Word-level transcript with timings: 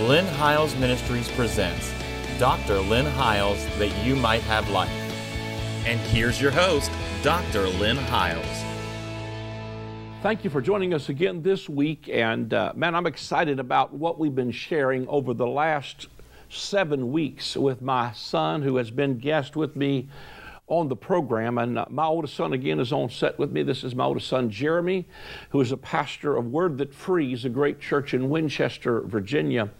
Lynn 0.00 0.26
Hiles 0.26 0.74
Ministries 0.74 1.30
presents 1.30 1.92
Dr. 2.40 2.80
Lynn 2.80 3.06
Hiles 3.06 3.64
That 3.78 3.96
You 4.04 4.16
Might 4.16 4.42
Have 4.42 4.68
Life. 4.70 4.90
And 5.86 6.00
here's 6.00 6.42
your 6.42 6.50
host, 6.50 6.90
Dr. 7.22 7.68
Lynn 7.68 7.96
Hiles. 7.96 8.44
Thank 10.20 10.42
you 10.42 10.50
for 10.50 10.60
joining 10.60 10.94
us 10.94 11.10
again 11.10 11.42
this 11.42 11.68
week. 11.68 12.10
And 12.12 12.52
uh, 12.52 12.72
man, 12.74 12.96
I'm 12.96 13.06
excited 13.06 13.60
about 13.60 13.94
what 13.94 14.18
we've 14.18 14.34
been 14.34 14.50
sharing 14.50 15.06
over 15.06 15.32
the 15.32 15.46
last 15.46 16.08
seven 16.48 17.12
weeks 17.12 17.56
with 17.56 17.80
my 17.80 18.10
son, 18.14 18.62
who 18.62 18.78
has 18.78 18.90
been 18.90 19.18
guest 19.18 19.54
with 19.54 19.76
me 19.76 20.08
on 20.66 20.88
the 20.88 20.96
program. 20.96 21.58
And 21.58 21.78
uh, 21.78 21.84
my 21.90 22.06
oldest 22.06 22.34
son, 22.34 22.52
again, 22.52 22.80
is 22.80 22.92
on 22.92 23.10
set 23.10 23.38
with 23.38 23.52
me. 23.52 23.62
This 23.62 23.84
is 23.84 23.94
my 23.94 24.04
oldest 24.04 24.28
son, 24.28 24.50
Jeremy, 24.50 25.06
who 25.50 25.60
is 25.60 25.72
a 25.72 25.76
pastor 25.76 26.36
of 26.36 26.46
Word 26.46 26.78
That 26.78 26.94
Frees, 26.94 27.44
a 27.44 27.50
great 27.50 27.80
church 27.80 28.14
in 28.14 28.30
Winchester, 28.30 29.02
Virginia. 29.02 29.70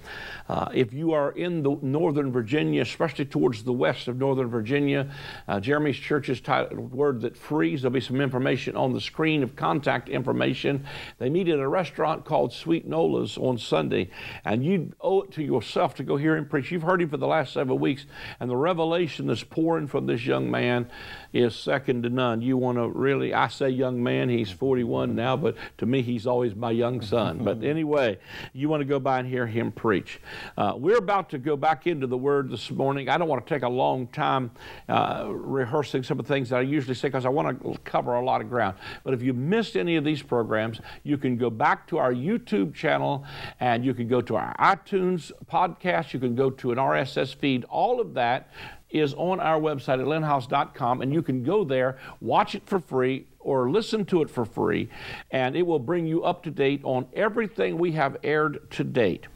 Uh, 0.49 0.69
if 0.75 0.93
you 0.93 1.13
are 1.13 1.33
in 1.33 1.63
the 1.63 1.79
Northern 1.81 2.31
Virginia, 2.31 2.83
especially 2.83 3.25
towards 3.25 3.65
the 3.65 3.73
west 3.73 4.09
of 4.09 4.19
Northern 4.19 4.49
Virginia, 4.49 5.11
uh, 5.49 5.59
Jeremy's 5.59 5.97
church 5.97 6.29
is 6.29 6.41
titled 6.41 6.93
Word 6.93 7.23
That 7.23 7.37
Frees. 7.37 7.83
There'll 7.83 7.95
be 7.95 8.01
some 8.01 8.21
information 8.21 8.77
on 8.77 8.93
the 8.93 9.01
screen 9.01 9.43
of 9.43 9.57
contact 9.57 10.09
information. 10.09 10.87
They 11.19 11.31
meet 11.31 11.49
at 11.49 11.59
a 11.59 11.69
restaurant 11.69 12.25
called 12.25 12.53
Sweet 12.53 12.87
Nola's 12.87 13.39
on 13.39 13.57
Sunday, 13.59 14.11
and 14.45 14.65
you 14.65 14.93
owe 15.01 15.23
it 15.23 15.33
to 15.33 15.43
yourself 15.43 15.95
to 15.95 16.03
go 16.03 16.17
hear 16.17 16.37
him 16.37 16.47
preach. 16.47 16.71
You've 16.71 16.83
heard 16.83 17.01
him 17.01 17.09
for 17.09 17.17
the 17.17 17.27
last 17.27 17.55
several 17.55 17.79
weeks, 17.79 18.05
and 18.39 18.51
the 18.51 18.57
revelation 18.57 19.27
that's 19.27 19.45
pouring 19.45 19.87
from 19.87 20.07
this 20.07 20.27
young 20.27 20.51
man 20.51 20.91
is 21.33 21.57
second 21.57 22.03
to 22.03 22.11
none. 22.11 22.43
You 22.43 22.57
want 22.59 22.79
to 22.79 22.89
really, 22.89 23.33
I 23.33 23.49
say 23.49 23.71
young 23.71 24.03
man, 24.03 24.29
he's 24.29 24.51
41 24.51 25.15
now, 25.15 25.37
but 25.37 25.57
to 25.79 25.87
me, 25.87 26.03
he's 26.03 26.27
always 26.27 26.55
my 26.55 26.71
young 26.71 27.01
son. 27.01 27.43
but 27.43 27.65
anyway, 27.65 28.19
you 28.53 28.69
want 28.69 28.83
to 28.83 28.85
go 28.85 28.99
by 28.99 29.19
and 29.19 29.29
hear 29.29 29.47
him 29.47 29.73
preach. 29.73 30.21
Uh, 30.57 30.75
we're 30.77 30.99
about 30.99 31.31
to 31.31 31.39
go 31.39 31.57
back 31.57 31.87
into 31.87 32.07
the 32.07 32.17
Word 32.17 32.51
this 32.51 32.71
morning. 32.71 33.09
I 33.09 33.19
don't 33.19 33.29
want 33.29 33.47
to 33.47 33.55
take 33.55 33.63
a 33.63 33.69
long 33.69 34.07
time 34.09 34.51
uh, 34.89 35.27
rehearsing 35.29 36.03
some 36.03 36.19
of 36.19 36.27
the 36.27 36.33
things 36.33 36.51
that 36.51 36.59
I 36.59 36.63
usually 36.63 36.95
say 36.95 37.09
because 37.09 37.27
I 37.27 37.31
want 37.31 37.63
to 37.63 37.79
cover 37.85 38.15
a 38.15 38.25
lot 38.25 38.41
of 38.41 38.49
ground. 38.49 38.77
But 39.03 39.15
if 39.15 39.23
you 39.23 39.33
missed 39.33 39.77
any 39.77 39.97
of 39.97 40.05
these 40.05 40.23
programs, 40.23 40.81
you 41.03 41.19
can 41.19 41.37
go 41.37 41.51
back 41.51 41.87
to 41.89 41.99
our 41.99 42.13
YouTube 42.13 42.75
channel 42.75 43.25
and 43.61 43.85
you 43.85 43.95
can 43.95 44.09
go 44.09 44.21
to 44.23 44.37
our 44.37 44.55
iTunes 44.59 45.33
podcast. 45.51 46.13
You 46.13 46.21
can 46.21 46.35
go 46.35 46.51
to 46.51 46.73
an 46.73 46.79
RSS 46.79 47.35
feed. 47.35 47.65
All 47.65 48.01
of 48.01 48.15
that 48.15 48.51
is 48.95 49.13
on 49.15 49.41
our 49.41 49.61
website 49.61 50.01
at 50.01 50.07
lynnhiles.com, 50.07 51.03
and 51.03 51.13
you 51.13 51.21
can 51.21 51.43
go 51.43 51.65
there, 51.65 51.99
watch 52.21 52.55
it 52.55 52.63
for 52.65 52.79
free, 52.79 53.27
or 53.41 53.69
listen 53.69 54.05
to 54.07 54.23
it 54.23 54.31
for 54.31 54.45
free, 54.45 54.89
and 55.33 55.57
it 55.57 55.67
will 55.67 55.81
bring 55.81 56.07
you 56.07 56.23
up 56.23 56.45
to 56.45 56.51
date 56.51 56.81
on 56.85 57.07
everything 57.13 57.77
we 57.77 57.93
have 57.93 58.17
aired 58.23 58.71
to 58.71 58.85
date. 58.85 59.27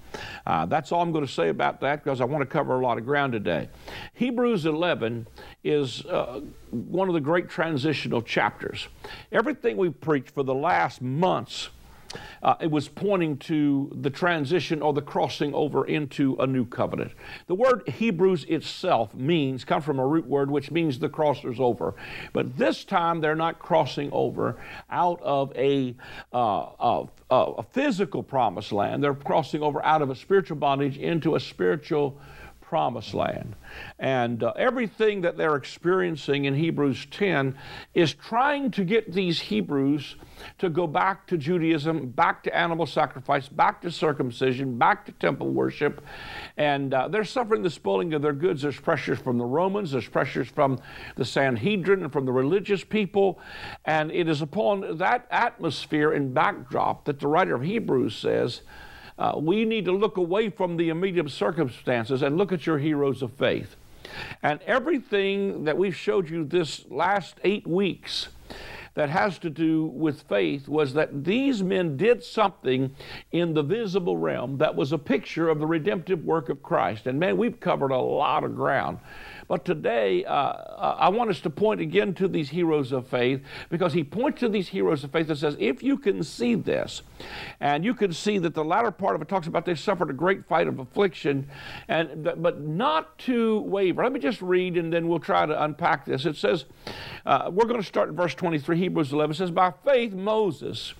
Uh, 0.46 0.66
that's 0.66 0.92
all 0.92 1.02
I'm 1.02 1.12
going 1.12 1.26
to 1.26 1.32
say 1.32 1.48
about 1.48 1.80
that 1.80 2.02
because 2.02 2.20
I 2.20 2.24
want 2.24 2.42
to 2.42 2.46
cover 2.46 2.80
a 2.80 2.82
lot 2.82 2.98
of 2.98 3.04
ground 3.04 3.32
today. 3.32 3.68
Hebrews 4.14 4.66
11 4.66 5.26
is 5.64 6.04
uh, 6.06 6.40
one 6.70 7.08
of 7.08 7.14
the 7.14 7.20
great 7.20 7.48
transitional 7.48 8.22
chapters. 8.22 8.88
Everything 9.32 9.76
we've 9.76 10.00
preached 10.00 10.30
for 10.30 10.42
the 10.42 10.54
last 10.54 11.02
months 11.02 11.70
uh, 12.42 12.54
it 12.60 12.70
was 12.70 12.88
pointing 12.88 13.36
to 13.38 13.90
the 14.00 14.10
transition 14.10 14.82
or 14.82 14.92
the 14.92 15.02
crossing 15.02 15.54
over 15.54 15.86
into 15.86 16.36
a 16.36 16.46
new 16.46 16.64
covenant. 16.64 17.12
The 17.46 17.54
word 17.54 17.88
Hebrews 17.88 18.44
itself 18.44 19.14
means, 19.14 19.64
come 19.64 19.82
from 19.82 19.98
a 19.98 20.06
root 20.06 20.26
word 20.26 20.50
which 20.50 20.70
means 20.70 20.98
the 20.98 21.08
crossers 21.08 21.60
over. 21.60 21.94
But 22.32 22.56
this 22.56 22.84
time 22.84 23.20
they're 23.20 23.34
not 23.34 23.58
crossing 23.58 24.10
over 24.12 24.56
out 24.90 25.20
of 25.22 25.52
a, 25.56 25.94
uh, 26.32 27.06
a 27.30 27.62
physical 27.72 28.22
promised 28.22 28.72
land. 28.72 29.02
They're 29.02 29.14
crossing 29.14 29.62
over 29.62 29.84
out 29.84 30.02
of 30.02 30.10
a 30.10 30.16
spiritual 30.16 30.56
bondage 30.56 30.96
into 30.96 31.34
a 31.34 31.40
spiritual 31.40 32.18
promised 32.68 33.14
land. 33.14 33.56
And 33.98 34.42
uh, 34.42 34.52
everything 34.56 35.22
that 35.22 35.38
they're 35.38 35.56
experiencing 35.56 36.44
in 36.44 36.54
Hebrews 36.54 37.06
10 37.10 37.56
is 37.94 38.12
trying 38.12 38.70
to 38.72 38.84
get 38.84 39.12
these 39.12 39.40
Hebrews 39.40 40.16
to 40.58 40.68
go 40.68 40.86
back 40.86 41.26
to 41.28 41.36
Judaism, 41.36 42.08
back 42.10 42.42
to 42.44 42.56
animal 42.56 42.86
sacrifice, 42.86 43.48
back 43.48 43.80
to 43.82 43.90
circumcision, 43.90 44.78
back 44.78 45.06
to 45.06 45.12
temple 45.12 45.48
worship. 45.48 46.04
And 46.56 46.94
uh, 46.94 47.08
they're 47.08 47.24
suffering 47.24 47.62
the 47.62 47.70
spoiling 47.70 48.14
of 48.14 48.22
their 48.22 48.32
goods. 48.32 48.62
There's 48.62 48.80
pressures 48.80 49.18
from 49.18 49.38
the 49.38 49.44
Romans, 49.44 49.92
there's 49.92 50.08
pressures 50.08 50.48
from 50.48 50.80
the 51.16 51.24
Sanhedrin 51.24 52.02
and 52.02 52.12
from 52.12 52.24
the 52.24 52.32
religious 52.32 52.84
people. 52.84 53.40
And 53.84 54.10
it 54.10 54.28
is 54.28 54.42
upon 54.42 54.98
that 54.98 55.26
atmosphere 55.30 56.12
and 56.12 56.32
backdrop 56.34 57.04
that 57.04 57.20
the 57.20 57.26
writer 57.26 57.54
of 57.54 57.62
Hebrews 57.62 58.16
says, 58.16 58.62
uh, 59.18 59.32
we 59.36 59.64
need 59.64 59.84
to 59.84 59.92
look 59.92 60.16
away 60.16 60.48
from 60.48 60.76
the 60.76 60.90
immediate 60.90 61.30
circumstances 61.30 62.22
and 62.22 62.36
look 62.36 62.52
at 62.52 62.66
your 62.66 62.78
heroes 62.78 63.20
of 63.20 63.32
faith. 63.32 63.74
And 64.42 64.60
everything 64.62 65.64
that 65.64 65.76
we've 65.76 65.96
showed 65.96 66.30
you 66.30 66.44
this 66.44 66.86
last 66.88 67.36
eight 67.44 67.66
weeks 67.66 68.28
that 68.94 69.10
has 69.10 69.38
to 69.38 69.50
do 69.50 69.86
with 69.86 70.22
faith 70.22 70.68
was 70.68 70.94
that 70.94 71.24
these 71.24 71.62
men 71.62 71.96
did 71.96 72.22
something 72.22 72.94
in 73.32 73.54
the 73.54 73.62
visible 73.62 74.16
realm 74.16 74.58
that 74.58 74.74
was 74.74 74.92
a 74.92 74.98
picture 74.98 75.48
of 75.48 75.58
the 75.58 75.66
redemptive 75.66 76.24
work 76.24 76.48
of 76.48 76.62
Christ. 76.62 77.06
And 77.06 77.18
man, 77.18 77.36
we've 77.36 77.60
covered 77.60 77.90
a 77.90 77.98
lot 77.98 78.44
of 78.44 78.56
ground. 78.56 78.98
But 79.48 79.64
today, 79.64 80.26
uh, 80.26 80.32
uh, 80.32 80.96
I 80.98 81.08
want 81.08 81.30
us 81.30 81.40
to 81.40 81.50
point 81.50 81.80
again 81.80 82.12
to 82.14 82.28
these 82.28 82.50
heroes 82.50 82.92
of 82.92 83.08
faith 83.08 83.42
because 83.70 83.94
he 83.94 84.04
points 84.04 84.40
to 84.40 84.48
these 84.50 84.68
heroes 84.68 85.02
of 85.04 85.10
faith 85.10 85.30
and 85.30 85.38
says, 85.38 85.56
if 85.58 85.82
you 85.82 85.96
can 85.96 86.22
see 86.22 86.54
this, 86.54 87.00
and 87.58 87.82
you 87.82 87.94
can 87.94 88.12
see 88.12 88.36
that 88.38 88.54
the 88.54 88.62
latter 88.62 88.90
part 88.90 89.16
of 89.16 89.22
it 89.22 89.28
talks 89.28 89.46
about 89.46 89.64
they 89.64 89.74
suffered 89.74 90.10
a 90.10 90.12
great 90.12 90.46
fight 90.46 90.68
of 90.68 90.78
affliction, 90.78 91.48
and 91.88 92.24
but 92.24 92.60
not 92.60 93.18
to 93.20 93.60
waver. 93.60 94.02
Let 94.02 94.12
me 94.12 94.20
just 94.20 94.42
read 94.42 94.76
and 94.76 94.92
then 94.92 95.08
we'll 95.08 95.18
try 95.18 95.46
to 95.46 95.64
unpack 95.64 96.04
this. 96.04 96.26
It 96.26 96.36
says, 96.36 96.66
uh, 97.24 97.50
we're 97.50 97.66
going 97.66 97.80
to 97.80 97.86
start 97.86 98.10
in 98.10 98.16
verse 98.16 98.34
23, 98.34 98.76
Hebrews 98.76 99.12
11 99.14 99.34
says, 99.34 99.50
By 99.50 99.72
faith, 99.84 100.12
Moses 100.12 100.94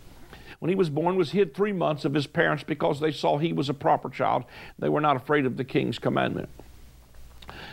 when 0.61 0.71
he 0.71 0.75
was 0.75 0.91
born 0.91 1.15
was 1.15 1.31
hid 1.31 1.55
three 1.55 1.73
months 1.73 2.05
of 2.05 2.13
his 2.13 2.27
parents 2.27 2.65
because 2.65 2.99
they 2.99 3.13
saw 3.13 3.39
he 3.39 3.53
was 3.53 3.69
a 3.69 3.75
proper 3.75 4.09
child 4.11 4.45
they 4.77 4.89
were 4.89 5.01
not 5.01 5.15
afraid 5.15 5.47
of 5.47 5.57
the 5.57 5.63
king's 5.63 6.01
commandment 6.01 6.49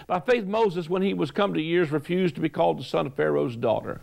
by 0.08 0.20
faith, 0.20 0.46
Moses, 0.46 0.90
when 0.90 1.02
he 1.02 1.14
was 1.14 1.32
come 1.32 1.54
to 1.54 1.62
years, 1.62 1.92
refused 1.92 2.36
to 2.36 2.42
be 2.42 2.50
called 2.50 2.80
the 2.80 2.84
son 2.84 3.08
of 3.08 3.14
Pharaoh's 3.16 3.56
daughter 3.56 4.02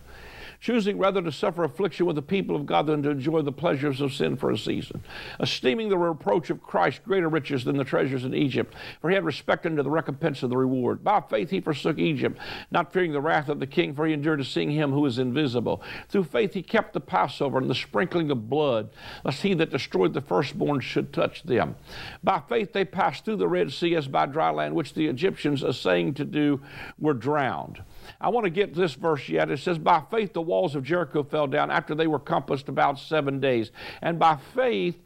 choosing 0.62 0.96
rather 0.96 1.20
to 1.20 1.32
suffer 1.32 1.64
affliction 1.64 2.06
with 2.06 2.14
the 2.14 2.22
people 2.22 2.54
of 2.54 2.64
God 2.64 2.86
than 2.86 3.02
to 3.02 3.10
enjoy 3.10 3.42
the 3.42 3.50
pleasures 3.50 4.00
of 4.00 4.14
sin 4.14 4.36
for 4.36 4.52
a 4.52 4.56
season, 4.56 5.02
esteeming 5.40 5.88
the 5.88 5.98
reproach 5.98 6.50
of 6.50 6.62
Christ 6.62 7.02
greater 7.04 7.28
riches 7.28 7.64
than 7.64 7.76
the 7.76 7.84
treasures 7.84 8.24
in 8.24 8.32
Egypt, 8.32 8.72
for 9.00 9.10
he 9.10 9.16
had 9.16 9.24
respect 9.24 9.66
unto 9.66 9.82
the 9.82 9.90
recompense 9.90 10.42
of 10.44 10.50
the 10.50 10.56
reward. 10.56 11.02
By 11.02 11.20
faith 11.20 11.50
he 11.50 11.60
forsook 11.60 11.98
Egypt, 11.98 12.38
not 12.70 12.92
fearing 12.92 13.10
the 13.10 13.20
wrath 13.20 13.48
of 13.48 13.58
the 13.58 13.66
king, 13.66 13.92
for 13.92 14.06
he 14.06 14.12
endured 14.12 14.38
to 14.38 14.44
see 14.44 14.72
him 14.72 14.92
who 14.92 15.04
is 15.04 15.18
invisible. 15.18 15.82
Through 16.08 16.24
faith 16.24 16.54
he 16.54 16.62
kept 16.62 16.92
the 16.92 17.00
Passover 17.00 17.58
and 17.58 17.68
the 17.68 17.74
sprinkling 17.74 18.30
of 18.30 18.48
blood, 18.48 18.90
lest 19.24 19.42
he 19.42 19.54
that 19.54 19.70
destroyed 19.70 20.14
the 20.14 20.20
firstborn 20.20 20.78
should 20.78 21.12
touch 21.12 21.42
them. 21.42 21.74
By 22.22 22.40
faith 22.48 22.72
they 22.72 22.84
passed 22.84 23.24
through 23.24 23.36
the 23.36 23.48
Red 23.48 23.72
Sea 23.72 23.96
as 23.96 24.06
by 24.06 24.26
dry 24.26 24.50
land, 24.50 24.76
which 24.76 24.94
the 24.94 25.08
Egyptians, 25.08 25.64
essaying 25.64 26.14
to 26.14 26.24
do, 26.24 26.60
were 27.00 27.14
drowned. 27.14 27.82
I 28.20 28.28
want 28.28 28.44
to 28.44 28.50
get 28.50 28.74
this 28.74 28.94
verse 28.94 29.28
yet. 29.28 29.50
It 29.50 29.58
says, 29.58 29.78
By 29.78 30.02
faith 30.10 30.32
the 30.32 30.42
walls 30.42 30.74
of 30.74 30.84
Jericho 30.84 31.22
fell 31.22 31.46
down 31.46 31.70
after 31.70 31.94
they 31.94 32.06
were 32.06 32.18
compassed 32.18 32.68
about 32.68 32.98
seven 32.98 33.40
days. 33.40 33.70
And 34.00 34.18
by 34.18 34.38
faith 34.54 34.98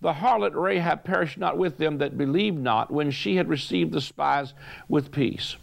the 0.00 0.12
harlot 0.12 0.54
Rahab 0.54 1.04
perished 1.04 1.38
not 1.38 1.58
with 1.58 1.78
them 1.78 1.98
that 1.98 2.18
believed 2.18 2.58
not 2.58 2.90
when 2.90 3.10
she 3.10 3.36
had 3.36 3.48
received 3.48 3.92
the 3.92 4.00
spies 4.00 4.54
with 4.88 5.10
peace. 5.10 5.56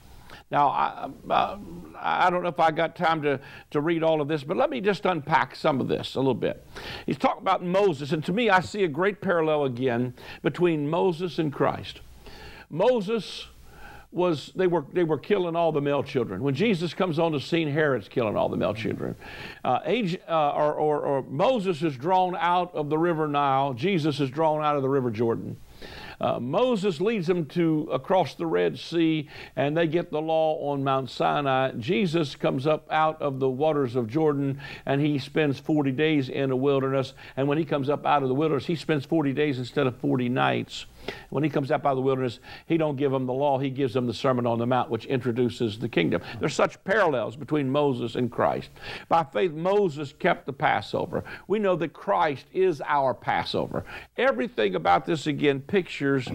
Now, 0.52 0.68
I, 0.70 1.10
I, 2.00 2.30
don't 2.30 2.44
know 2.44 2.50
if 2.50 2.60
I 2.60 2.70
got 2.72 2.96
time 2.96 3.24
to, 3.24 3.40
to 3.72 3.82
read 3.82 4.04
all 4.04 4.22
of 4.22 4.28
this, 4.28 4.44
but 4.44 4.56
let 4.56 4.70
me 4.70 4.82
just 4.82 5.06
unpack 5.06 5.56
some 5.56 5.82
of 5.82 5.88
this 5.88 6.14
a 6.14 6.20
little 6.20 6.36
bit. 6.36 6.64
He's 7.08 7.18
talking 7.18 7.42
about 7.42 7.64
Moses, 7.64 8.12
and 8.12 8.24
to 8.26 8.34
me, 8.34 8.50
I 8.50 8.60
see 8.60 8.84
a 8.84 8.88
great 8.88 9.20
parallel 9.20 9.66
again 9.66 10.14
between 10.44 10.90
Moses 10.90 11.40
and 11.40 11.52
Christ. 11.52 12.02
Moses 12.70 13.48
was 14.14 14.52
they 14.56 14.68
were 14.68 14.86
they 14.94 15.04
were 15.04 15.18
killing 15.18 15.56
all 15.56 15.72
the 15.72 15.82
male 15.82 16.04
children. 16.04 16.44
When 16.44 16.56
Jesus 16.56 16.94
comes 16.94 17.20
on 17.20 17.32
the 17.32 17.40
scene, 17.40 17.68
Herod's 17.68 18.08
killing 18.08 18.38
all 18.38 18.50
the 18.50 18.58
male 18.58 18.74
children. 18.74 19.16
Uh, 19.64 19.80
age, 19.86 20.18
uh, 20.30 20.52
or, 20.52 20.74
or, 20.74 21.02
or, 21.02 21.22
Moses 21.24 21.82
is 21.82 21.98
drawn 21.98 22.36
out 22.36 22.74
of 22.76 22.90
the 22.90 22.98
river 22.98 23.28
Nile. 23.28 23.74
Jesus 23.74 24.20
is 24.20 24.30
drawn 24.30 24.64
out 24.64 24.76
of 24.76 24.82
the 24.82 24.90
river 24.90 25.10
Jordan. 25.10 25.58
Uh, 26.22 26.40
Moses 26.40 27.02
leads 27.02 27.28
them 27.28 27.46
to 27.48 27.90
across 27.92 28.36
the 28.36 28.46
Red 28.46 28.80
Sea, 28.80 29.28
and 29.56 29.76
they 29.76 29.88
get 29.88 30.12
the 30.12 30.22
law 30.22 30.72
on 30.72 30.84
Mount 30.84 31.10
Sinai. 31.10 31.72
Jesus 31.74 32.36
comes 32.36 32.66
up 32.66 32.88
out 32.92 33.22
of 33.22 33.40
the 33.40 33.50
waters 33.50 33.96
of 33.96 34.08
Jordan, 34.08 34.62
and 34.86 35.02
he 35.02 35.20
spends 35.20 35.60
40 35.60 35.92
days 35.92 36.30
in 36.30 36.50
the 36.50 36.56
wilderness. 36.56 37.14
And 37.36 37.48
when 37.48 37.58
he 37.58 37.66
comes 37.66 37.90
up 37.90 38.06
out 38.06 38.24
of 38.24 38.30
the 38.30 38.36
wilderness, 38.36 38.66
he 38.66 38.76
spends 38.76 39.06
40 39.06 39.34
days 39.34 39.60
instead 39.60 39.88
of 39.88 39.98
40 39.98 40.30
nights. 40.30 40.86
When 41.30 41.44
he 41.44 41.50
comes 41.50 41.72
out 41.72 41.82
by 41.84 41.94
the 41.94 42.02
wilderness, 42.02 42.40
he 42.68 42.78
don't 42.78 42.96
give 42.96 43.12
them 43.12 43.26
the 43.26 43.34
law, 43.34 43.58
he 43.58 43.70
gives 43.70 43.94
them 43.94 44.08
the 44.08 44.14
Sermon 44.14 44.46
on 44.46 44.60
the 44.60 44.66
Mount, 44.66 44.90
which 44.90 45.06
introduces 45.06 45.80
the 45.80 45.90
kingdom. 45.90 46.22
There's 46.40 46.54
such 46.54 46.84
parallels 46.84 47.36
between 47.36 47.70
Moses 47.70 48.16
and 48.16 48.32
Christ. 48.32 48.70
By 49.10 49.24
faith, 49.24 49.52
Moses 49.52 50.14
kept 50.18 50.46
the 50.46 50.54
Passover. 50.54 51.24
We 51.48 51.60
know 51.60 51.76
that 51.76 51.94
Christ 51.94 52.46
is 52.54 52.82
our 52.86 53.14
Passover. 53.14 53.84
Everything 54.18 54.76
about 54.76 55.06
this, 55.06 55.28
again, 55.28 55.60
pictures, 55.62 56.28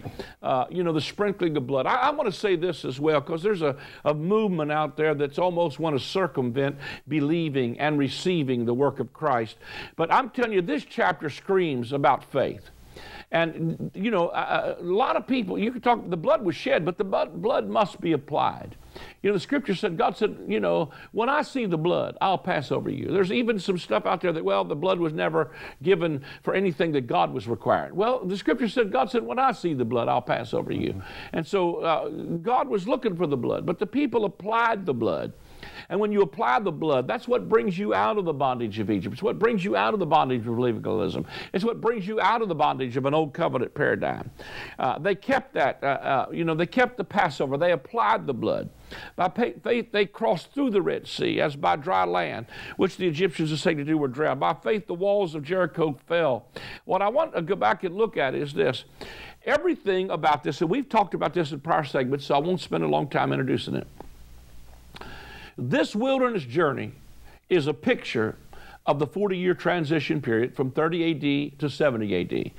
uh, 0.43 0.67
you 0.70 0.82
know, 0.82 0.93
the 0.93 1.00
sprinkling 1.00 1.56
of 1.56 1.67
blood. 1.67 1.87
I, 1.87 1.94
I 1.94 2.11
want 2.11 2.32
to 2.32 2.38
say 2.38 2.56
this 2.56 2.85
as 2.85 2.99
well, 3.00 3.20
because 3.20 3.43
there's 3.43 3.62
a, 3.62 3.76
a 4.05 4.15
movement 4.15 4.73
out 4.73 4.97
there 4.97 5.15
that's 5.15 5.38
almost 5.38 5.79
want 5.79 5.99
to 5.99 6.05
circumvent 6.05 6.76
believing 7.06 7.79
and 7.79 7.99
receiving 7.99 8.65
the 8.65 8.75
work 8.75 9.00
of 9.00 9.12
Christ. 9.12 9.56
But 9.97 10.12
I'm 10.12 10.31
telling 10.31 10.53
you, 10.53 10.62
this 10.62 10.85
chapter 10.85 11.31
screams 11.31 11.93
about 11.93 12.25
faith. 12.25 12.70
And, 13.30 13.90
you 13.94 14.10
know, 14.10 14.30
a, 14.30 14.76
a, 14.80 14.82
lot 14.82 15.16
of 15.16 15.26
people, 15.26 15.58
you 15.58 15.70
can 15.70 15.82
talk, 15.82 16.08
the 16.08 16.16
blood 16.16 16.42
was 16.42 16.56
shed, 16.56 16.86
but 16.86 16.96
the 16.96 17.04
blood, 17.04 17.42
blood 17.42 17.69
must 17.69 18.00
be 18.00 18.12
applied. 18.12 18.76
You 19.22 19.28
know, 19.28 19.34
the 19.34 19.40
scripture 19.40 19.75
said, 19.75 19.98
God 19.98 20.16
said, 20.16 20.38
you 20.48 20.60
know, 20.60 20.90
when 21.12 21.28
I 21.28 21.42
see 21.42 21.66
the 21.66 21.76
blood, 21.76 22.16
I'll 22.22 22.38
pass 22.38 22.72
over 22.72 22.88
you. 22.88 23.08
There's 23.10 23.30
even 23.30 23.58
some 23.58 23.76
stuff 23.76 24.06
out 24.06 24.22
there 24.22 24.32
that, 24.32 24.42
well, 24.42 24.64
the 24.64 24.75
blood 24.75 24.98
was 24.98 25.12
never 25.12 25.52
given 25.82 26.25
for 26.42 26.54
anything 26.54 26.92
that 26.92 27.02
God 27.02 27.34
was 27.34 27.46
requiring. 27.46 27.94
Well, 27.94 28.25
the 28.25 28.36
scripture 28.36 28.69
said, 28.69 28.90
God 28.90 29.10
said, 29.10 29.22
when 29.25 29.38
I 29.38 29.52
see 29.52 29.74
the 29.74 29.84
blood, 29.84 30.08
I'll 30.08 30.22
pass 30.22 30.54
over 30.54 30.72
you. 30.72 31.02
And 31.34 31.46
so 31.46 31.76
uh, 31.76 32.08
God 32.08 32.69
was 32.69 32.88
looking 32.88 33.14
for 33.14 33.26
the 33.26 33.36
blood, 33.36 33.66
but 33.66 33.78
the 33.78 33.86
people 33.86 34.24
applied 34.24 34.86
the 34.86 34.94
blood. 34.94 35.34
And 35.88 35.99
when 35.99 36.12
you 36.12 36.22
apply 36.22 36.60
the 36.60 36.72
blood, 36.72 37.06
that's 37.08 37.26
what 37.26 37.49
brings 37.49 37.78
you 37.78 37.94
out 37.94 38.19
of 38.19 38.25
the 38.25 38.32
bondage 38.32 38.78
of 38.78 38.90
Egypt. 38.90 39.14
It's 39.14 39.22
what 39.22 39.38
brings 39.38 39.64
you 39.64 39.76
out 39.76 39.94
of 39.94 40.00
the 40.00 40.06
bondage 40.06 40.46
of 40.46 40.58
legalism. 40.58 41.26
It's 41.52 41.64
what 41.64 41.81
brings 41.81 42.06
you 42.06 42.20
out 42.20 42.43
of 42.43 42.49
the 42.49 42.55
bondage 42.55 42.96
of 42.96 43.06
an 43.06 43.14
old 43.14 43.32
covenant 43.32 43.75
paradigm. 43.75 44.31
Uh, 44.78 44.99
they 44.99 45.14
kept 45.14 45.55
that, 45.55 45.82
uh, 45.82 45.87
uh, 45.87 46.26
you 46.32 46.44
know, 46.44 46.55
they 46.55 46.66
kept 46.66 46.96
the 46.96 47.05
Passover. 47.05 47.56
They 47.56 47.72
applied 47.72 48.26
the 48.26 48.34
blood. 48.34 48.70
By 49.16 49.28
faith, 49.28 49.93
they 49.93 50.06
crossed 50.06 50.52
through 50.52 50.70
the 50.70 50.82
Red 50.82 51.06
Sea 51.06 51.40
as 51.40 51.56
by 51.56 51.76
dry 51.76 52.05
land, 52.05 52.46
which 52.76 52.96
the 52.96 53.06
Egyptians 53.06 53.52
are 53.52 53.56
saying 53.56 53.76
to 53.78 53.84
do 53.84 53.99
were 53.99 54.08
drowned. 54.08 54.40
By 54.40 54.55
faith, 54.55 54.87
the 54.87 54.94
walls 54.94 55.34
of 55.34 55.43
Jericho 55.43 55.99
fell. 56.06 56.46
What 56.84 57.02
I 57.02 57.08
want 57.08 57.34
to 57.34 57.43
go 57.43 57.56
back 57.56 57.84
and 57.84 57.94
look 57.94 58.16
at 58.16 58.34
is 58.34 58.52
this. 58.52 58.84
Everything 59.44 60.10
about 60.10 60.43
this, 60.43 60.60
and 60.60 60.70
we've 60.70 60.88
talked 60.88 61.14
about 61.14 61.32
this 61.32 61.52
in 61.52 61.60
prior 61.60 61.84
segments, 61.84 62.26
so 62.26 62.34
I 62.34 62.38
won't 62.38 62.60
spend 62.60 62.84
a 62.84 62.88
long 62.88 63.08
time 63.08 63.32
introducing 63.32 63.75
it. 63.75 63.87
This 65.60 65.96
wilderness 65.96 66.44
journey 66.44 66.93
is 67.49 67.66
a 67.66 67.75
picture 67.75 68.37
of 68.87 69.00
the 69.00 69.08
40 69.08 69.37
year 69.37 69.55
transition 69.55 70.22
period 70.22 70.55
from 70.55 70.70
30 70.70 71.50
AD 71.50 71.58
to 71.58 71.69
70 71.69 72.20
AD. 72.20 72.52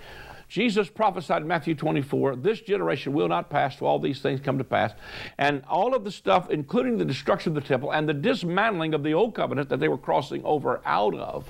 Jesus 0.50 0.90
prophesied 0.90 1.44
in 1.44 1.48
Matthew 1.48 1.76
24, 1.76 2.36
this 2.36 2.60
generation 2.60 3.14
will 3.14 3.30
not 3.30 3.50
pass 3.50 3.78
till 3.78 3.88
all 3.88 4.00
these 4.00 4.20
things 4.20 4.42
come 4.42 4.58
to 4.58 4.64
pass. 4.66 4.92
And 5.38 5.64
all 5.70 5.96
of 5.96 6.04
the 6.04 6.12
stuff, 6.12 6.50
including 6.50 6.98
the 6.98 7.06
destruction 7.06 7.56
of 7.56 7.64
the 7.64 7.68
temple 7.68 7.94
and 7.94 8.10
the 8.10 8.14
dismantling 8.14 8.94
of 8.94 9.04
the 9.04 9.14
old 9.14 9.34
covenant 9.34 9.70
that 9.70 9.80
they 9.80 9.88
were 9.88 9.98
crossing 9.98 10.44
over 10.44 10.82
out 10.86 11.14
of, 11.16 11.50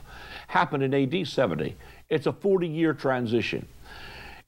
happened 0.49 0.83
in 0.83 0.93
AD 0.93 1.27
70. 1.27 1.75
It's 2.09 2.27
a 2.27 2.33
40 2.33 2.67
year 2.67 2.93
transition. 2.93 3.65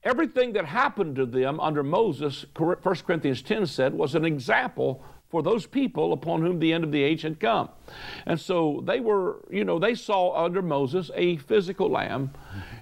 Everything 0.03 0.53
that 0.53 0.65
happened 0.65 1.15
to 1.15 1.25
them 1.25 1.59
under 1.59 1.81
Moses, 1.81 2.45
1 2.55 2.75
Corinthians 2.81 3.41
10 3.41 3.65
said, 3.65 3.93
was 3.93 4.13
an 4.13 4.25
example 4.25 5.03
for 5.31 5.41
those 5.41 5.65
people 5.65 6.11
upon 6.11 6.41
whom 6.41 6.59
the 6.59 6.73
end 6.73 6.83
of 6.83 6.91
the 6.91 7.01
age 7.01 7.21
had 7.21 7.39
come. 7.39 7.69
And 8.25 8.39
so 8.39 8.81
they 8.85 8.99
were, 8.99 9.43
you 9.49 9.63
know, 9.63 9.79
they 9.79 9.95
saw 9.95 10.43
under 10.45 10.61
Moses 10.61 11.11
a 11.15 11.37
physical 11.37 11.89
lamb 11.89 12.31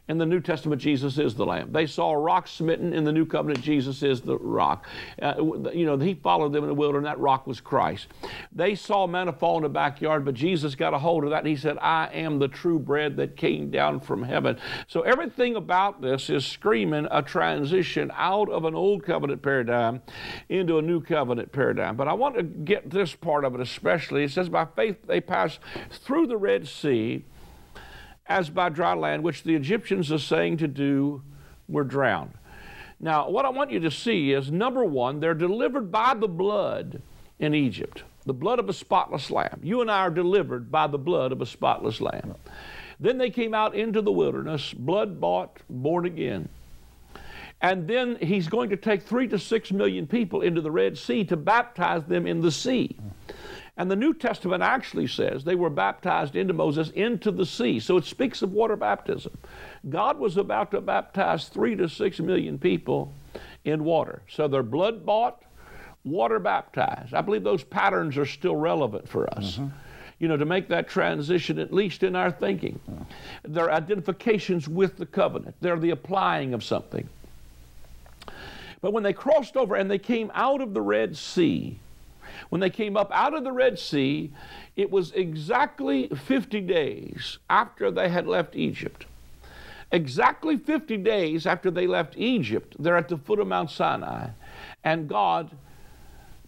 in 0.10 0.18
the 0.18 0.26
New 0.26 0.40
Testament, 0.40 0.82
Jesus 0.82 1.20
is 1.20 1.36
the 1.36 1.46
Lamb. 1.46 1.72
They 1.72 1.86
saw 1.86 2.10
a 2.10 2.18
rock 2.18 2.48
smitten 2.48 2.94
in 2.94 3.04
the 3.04 3.12
New 3.12 3.28
Covenant, 3.28 3.62
Jesus 3.62 4.02
is 4.02 4.22
the 4.22 4.38
rock. 4.40 4.88
Uh, 5.22 5.36
you 5.72 5.86
know, 5.86 5.98
he 5.98 6.16
followed 6.16 6.52
them 6.52 6.64
in 6.64 6.68
the 6.68 6.74
wilderness, 6.74 7.10
that 7.10 7.20
rock 7.20 7.46
was 7.46 7.62
Christ. 7.62 8.08
They 8.52 8.74
saw 8.74 9.06
manna 9.06 9.32
fall 9.32 9.58
in 9.58 9.64
the 9.64 9.70
backyard, 9.70 10.26
but 10.26 10.34
Jesus 10.34 10.74
got 10.74 10.96
a 10.96 10.98
hold 10.98 11.26
of 11.26 11.30
that 11.30 11.40
and 11.40 11.48
he 11.48 11.56
said, 11.56 11.78
I 11.78 12.08
am 12.08 12.40
the 12.40 12.48
true 12.48 12.80
bread 12.80 13.18
that 13.18 13.38
came 13.38 13.70
down 13.70 14.00
from 14.00 14.24
heaven. 14.24 14.58
So 14.88 15.02
everything 15.02 15.56
about 15.56 16.02
this 16.02 16.32
is 16.32 16.44
screaming 16.44 17.08
a 17.12 17.22
transition 17.22 18.12
out 18.16 18.50
of 18.50 18.66
an 18.66 18.74
old 18.74 19.04
covenant 19.04 19.44
paradigm 19.44 20.02
into 20.50 20.80
a 20.80 20.82
new 20.82 21.02
covenant 21.02 21.52
paradigm. 21.52 21.96
But 21.96 22.08
I 22.08 22.14
want 22.14 22.36
to 22.36 22.42
get 22.42 22.90
this 22.90 23.14
part 23.14 23.46
of 23.46 23.54
it 23.54 23.62
especially. 23.62 24.24
It 24.24 24.32
says, 24.32 24.50
By 24.50 24.66
faith 24.66 24.99
they 25.08 25.22
passed 25.22 25.60
through 25.92 26.28
the 26.28 26.38
Red 26.38 26.68
Sea 26.68 27.26
as 28.28 28.50
by 28.50 28.70
dry 28.70 28.94
land, 28.94 29.24
which 29.24 29.44
the 29.44 29.56
Egyptians 29.56 30.12
are 30.12 30.20
saying 30.20 30.58
to 30.58 30.68
do 30.68 31.22
were 31.68 31.84
drowned. 31.84 32.34
Now, 33.00 33.30
what 33.30 33.46
I 33.46 33.50
want 33.50 33.72
you 33.72 33.80
to 33.82 33.92
see 33.92 34.34
is 34.34 34.52
number 34.52 34.84
one, 34.84 35.20
they're 35.20 35.34
delivered 35.34 35.92
by 35.92 36.14
the 36.14 36.28
blood 36.28 37.02
in 37.40 37.56
Egypt, 37.56 38.04
the 38.26 38.34
blood 38.34 38.60
of 38.60 38.70
a 38.70 38.74
spotless 38.74 39.32
lamb. 39.32 39.62
You 39.64 39.82
and 39.82 39.90
I 39.90 40.00
are 40.00 40.10
delivered 40.10 40.72
by 40.72 40.88
the 40.88 40.98
blood 40.98 41.32
of 41.32 41.42
a 41.42 41.46
spotless 41.46 42.02
lamb. 42.02 42.36
Then 43.00 43.18
they 43.18 43.30
came 43.30 43.54
out 43.54 43.74
into 43.76 44.02
the 44.02 44.12
wilderness, 44.12 44.74
blood 44.74 45.22
bought, 45.22 45.58
born 45.70 46.06
again. 46.06 46.50
And 47.62 47.88
then 47.88 48.18
he's 48.22 48.48
going 48.48 48.70
to 48.70 48.78
take 48.78 49.04
three 49.04 49.28
to 49.30 49.40
six 49.40 49.72
million 49.72 50.06
people 50.06 50.42
into 50.42 50.62
the 50.62 50.72
Red 50.72 50.98
Sea 50.98 51.24
to 51.26 51.38
baptize 51.38 52.04
them 52.06 52.28
in 52.28 52.42
the 52.42 52.52
sea. 52.52 52.98
And 53.80 53.90
the 53.90 53.96
New 53.96 54.14
Testament 54.14 54.62
actually 54.62 55.08
says 55.08 55.46
they 55.46 55.56
were 55.56 55.70
baptized 55.70 56.36
into 56.36 56.54
Moses 56.54 56.90
into 56.90 57.32
the 57.32 57.46
sea. 57.46 57.80
So 57.80 57.96
it 57.96 58.04
speaks 58.04 58.42
of 58.42 58.52
water 58.52 58.76
baptism. 58.76 59.38
God 59.90 60.20
was 60.20 60.36
about 60.36 60.72
to 60.72 60.82
baptize 60.82 61.48
three 61.48 61.78
to 61.78 61.88
six 61.88 62.20
million 62.20 62.60
people 62.60 63.14
in 63.64 63.86
water. 63.86 64.22
So 64.28 64.50
they're 64.50 64.64
blood 64.64 65.06
bought, 65.06 65.44
water 66.04 66.40
baptized. 66.40 67.14
I 67.14 67.22
believe 67.22 67.46
those 67.46 67.64
patterns 67.64 68.18
are 68.18 68.26
still 68.26 68.58
relevant 68.58 69.08
for 69.08 69.34
us. 69.34 69.56
Mm-hmm. 69.56 69.68
You 70.20 70.28
know, 70.28 70.36
to 70.36 70.46
make 70.46 70.68
that 70.68 70.90
transition, 70.90 71.58
at 71.58 71.74
least 71.74 72.04
in 72.04 72.18
our 72.18 72.32
thinking. 72.32 72.82
Mm. 72.92 73.06
They're 73.44 73.72
identifications 73.72 74.68
with 74.68 74.98
the 74.98 75.06
covenant, 75.06 75.56
they're 75.62 75.80
the 75.80 75.92
applying 75.92 76.54
of 76.54 76.66
something. 76.66 77.08
But 78.82 78.92
when 78.92 79.04
they 79.04 79.14
crossed 79.14 79.56
over 79.56 79.76
and 79.76 79.90
they 79.90 80.00
came 80.00 80.30
out 80.36 80.60
of 80.60 80.74
the 80.74 80.82
Red 80.82 81.16
Sea, 81.16 81.80
when 82.50 82.62
they 82.62 82.70
came 82.70 82.98
up 82.98 83.12
out 83.12 83.34
of 83.34 83.44
the 83.44 83.52
Red 83.52 83.80
Sea, 83.80 84.32
it 84.76 84.92
was 84.92 85.12
exactly 85.12 86.08
50 86.08 86.62
days 86.62 87.38
after 87.50 87.92
they 87.92 88.10
had 88.10 88.28
left 88.28 88.56
Egypt. 88.56 89.06
Exactly 89.92 90.58
50 90.58 90.98
days 90.98 91.46
after 91.46 91.72
they 91.72 91.88
left 91.88 92.16
Egypt, 92.18 92.76
they're 92.78 92.98
at 92.98 93.10
the 93.10 93.18
foot 93.18 93.40
of 93.40 93.48
Mount 93.48 93.72
Sinai, 93.72 94.30
and 94.84 95.08
God 95.08 95.50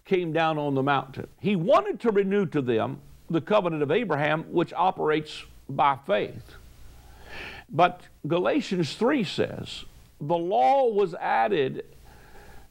came 0.05 0.31
down 0.31 0.57
on 0.57 0.75
the 0.75 0.83
mountain. 0.83 1.27
He 1.39 1.55
wanted 1.55 1.99
to 2.01 2.11
renew 2.11 2.45
to 2.47 2.61
them 2.61 2.99
the 3.29 3.41
covenant 3.41 3.81
of 3.81 3.91
Abraham, 3.91 4.43
which 4.51 4.73
operates 4.73 5.45
by 5.69 5.97
faith. 6.05 6.55
But 7.69 8.01
Galatians 8.27 8.93
3 8.95 9.23
says 9.23 9.85
the 10.19 10.37
law 10.37 10.87
was 10.91 11.13
added 11.15 11.85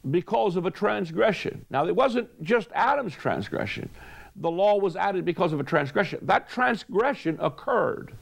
because 0.09 0.57
of 0.57 0.67
a 0.67 0.71
transgression. 0.71 1.67
Now, 1.71 1.87
it 1.87 1.95
wasn't 1.95 2.43
just 2.43 2.69
Adam's 2.75 3.15
transgression. 3.15 3.91
The 4.37 4.51
law 4.51 4.79
was 4.79 4.97
added 4.97 5.25
because 5.25 5.53
of 5.53 5.61
a 5.61 5.65
transgression. 5.65 6.21
That 6.23 6.49
transgression 6.49 7.37
occurred 7.41 8.13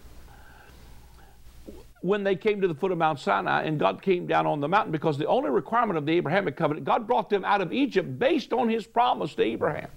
when 2.00 2.24
they 2.24 2.36
came 2.36 2.60
to 2.60 2.68
the 2.68 2.74
foot 2.74 2.92
of 2.92 2.98
Mount 2.98 3.20
Sinai 3.20 3.64
and 3.64 3.78
God 3.78 4.02
came 4.02 4.26
down 4.26 4.46
on 4.46 4.60
the 4.60 4.68
mountain 4.68 4.92
because 4.92 5.18
the 5.18 5.26
only 5.26 5.50
requirement 5.50 5.98
of 5.98 6.06
the 6.06 6.12
Abrahamic 6.12 6.56
covenant, 6.56 6.86
God 6.86 7.06
brought 7.06 7.28
them 7.28 7.44
out 7.44 7.60
of 7.60 7.72
Egypt 7.72 8.18
based 8.18 8.52
on 8.52 8.68
his 8.68 8.86
promise 8.86 9.34
to 9.34 9.42
Abraham. 9.42 9.90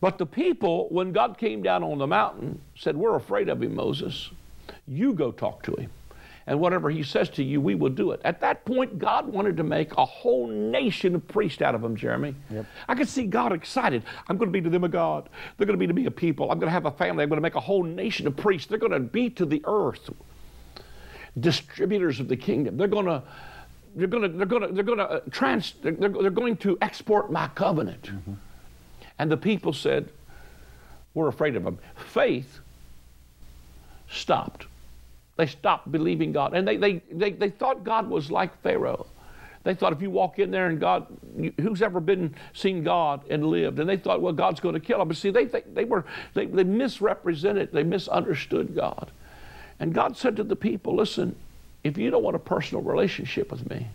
But 0.00 0.18
the 0.18 0.26
people, 0.26 0.88
when 0.90 1.12
God 1.12 1.38
came 1.38 1.62
down 1.62 1.82
on 1.82 1.98
the 1.98 2.06
mountain, 2.06 2.60
said, 2.76 2.96
We're 2.96 3.16
afraid 3.16 3.48
of 3.48 3.62
him, 3.62 3.74
Moses. 3.74 4.30
You 4.86 5.14
go 5.14 5.32
talk 5.32 5.62
to 5.64 5.74
him 5.76 5.90
and 6.46 6.60
whatever 6.60 6.90
he 6.90 7.02
says 7.02 7.30
to 7.30 7.42
you, 7.42 7.60
we 7.60 7.74
will 7.74 7.90
do 7.90 8.10
it. 8.10 8.20
At 8.24 8.40
that 8.40 8.64
point, 8.64 8.98
God 8.98 9.26
wanted 9.26 9.56
to 9.56 9.62
make 9.62 9.96
a 9.96 10.04
whole 10.04 10.46
nation 10.46 11.14
of 11.14 11.26
priests 11.26 11.62
out 11.62 11.74
of 11.74 11.80
them, 11.80 11.96
Jeremy. 11.96 12.34
Yep. 12.50 12.66
I 12.88 12.94
could 12.94 13.08
see 13.08 13.24
God 13.24 13.52
excited. 13.52 14.04
I'm 14.28 14.36
going 14.36 14.50
to 14.50 14.52
be 14.52 14.60
to 14.60 14.68
them 14.68 14.84
a 14.84 14.88
God. 14.88 15.28
They're 15.56 15.66
going 15.66 15.78
to 15.78 15.80
be 15.80 15.86
to 15.86 15.94
me 15.94 16.06
a 16.06 16.10
people. 16.10 16.50
I'm 16.50 16.58
going 16.58 16.68
to 16.68 16.72
have 16.72 16.86
a 16.86 16.90
family. 16.90 17.22
I'm 17.22 17.30
going 17.30 17.38
to 17.38 17.42
make 17.42 17.54
a 17.54 17.60
whole 17.60 17.82
nation 17.82 18.26
of 18.26 18.36
priests. 18.36 18.68
They're 18.68 18.78
going 18.78 18.92
to 18.92 19.00
be 19.00 19.30
to 19.30 19.46
the 19.46 19.62
earth 19.64 20.10
distributors 21.38 22.20
of 22.20 22.28
the 22.28 22.36
kingdom. 22.36 22.76
They're 22.76 22.88
going 22.88 23.06
to 23.06 23.22
they're 23.96 24.08
going 24.08 24.22
to 24.22 24.28
they're 24.28 24.46
going 24.46 24.62
to 24.62 24.68
they're 24.68 24.84
going 24.84 24.98
to 24.98 25.04
uh, 25.04 25.20
trans 25.30 25.74
they're, 25.82 25.92
they're 25.92 26.30
going 26.30 26.56
to 26.58 26.78
export 26.82 27.30
my 27.30 27.48
covenant. 27.48 28.02
Mm-hmm. 28.02 28.34
And 29.18 29.30
the 29.30 29.36
people 29.36 29.72
said, 29.72 30.08
"We're 31.14 31.28
afraid 31.28 31.56
of 31.56 31.64
them." 31.64 31.78
Faith 31.96 32.58
stopped. 34.08 34.66
They 35.36 35.46
stopped 35.46 35.90
believing 35.90 36.32
God. 36.32 36.54
And 36.54 36.66
they, 36.66 36.76
they, 36.76 37.02
they, 37.10 37.32
they 37.32 37.50
thought 37.50 37.84
God 37.84 38.08
was 38.08 38.30
like 38.30 38.62
Pharaoh. 38.62 39.06
They 39.64 39.74
thought 39.74 39.92
if 39.92 40.02
you 40.02 40.10
walk 40.10 40.38
in 40.38 40.50
there 40.50 40.68
and 40.68 40.78
God, 40.78 41.06
who's 41.60 41.80
ever 41.82 41.98
been 41.98 42.34
seen 42.52 42.84
God 42.84 43.22
and 43.30 43.46
lived? 43.46 43.78
And 43.78 43.88
they 43.88 43.96
thought, 43.96 44.20
well, 44.20 44.34
God's 44.34 44.60
going 44.60 44.74
to 44.74 44.80
kill 44.80 44.98
them. 44.98 45.08
But 45.08 45.16
see, 45.16 45.30
they, 45.30 45.46
they, 45.46 45.62
they 45.62 45.84
were, 45.84 46.04
they, 46.34 46.46
they 46.46 46.64
misrepresented, 46.64 47.72
they 47.72 47.82
misunderstood 47.82 48.74
God. 48.74 49.10
And 49.80 49.94
God 49.94 50.16
said 50.16 50.36
to 50.36 50.44
the 50.44 50.54
people, 50.54 50.94
listen, 50.94 51.34
if 51.82 51.98
you 51.98 52.10
don't 52.10 52.22
want 52.22 52.36
a 52.36 52.40
personal 52.40 52.82
relationship 52.82 53.50
with 53.50 53.68
me, 53.68 53.88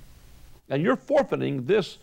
And 0.70 0.84
you're 0.84 0.96
forfeiting 0.96 1.66
this, 1.66 1.98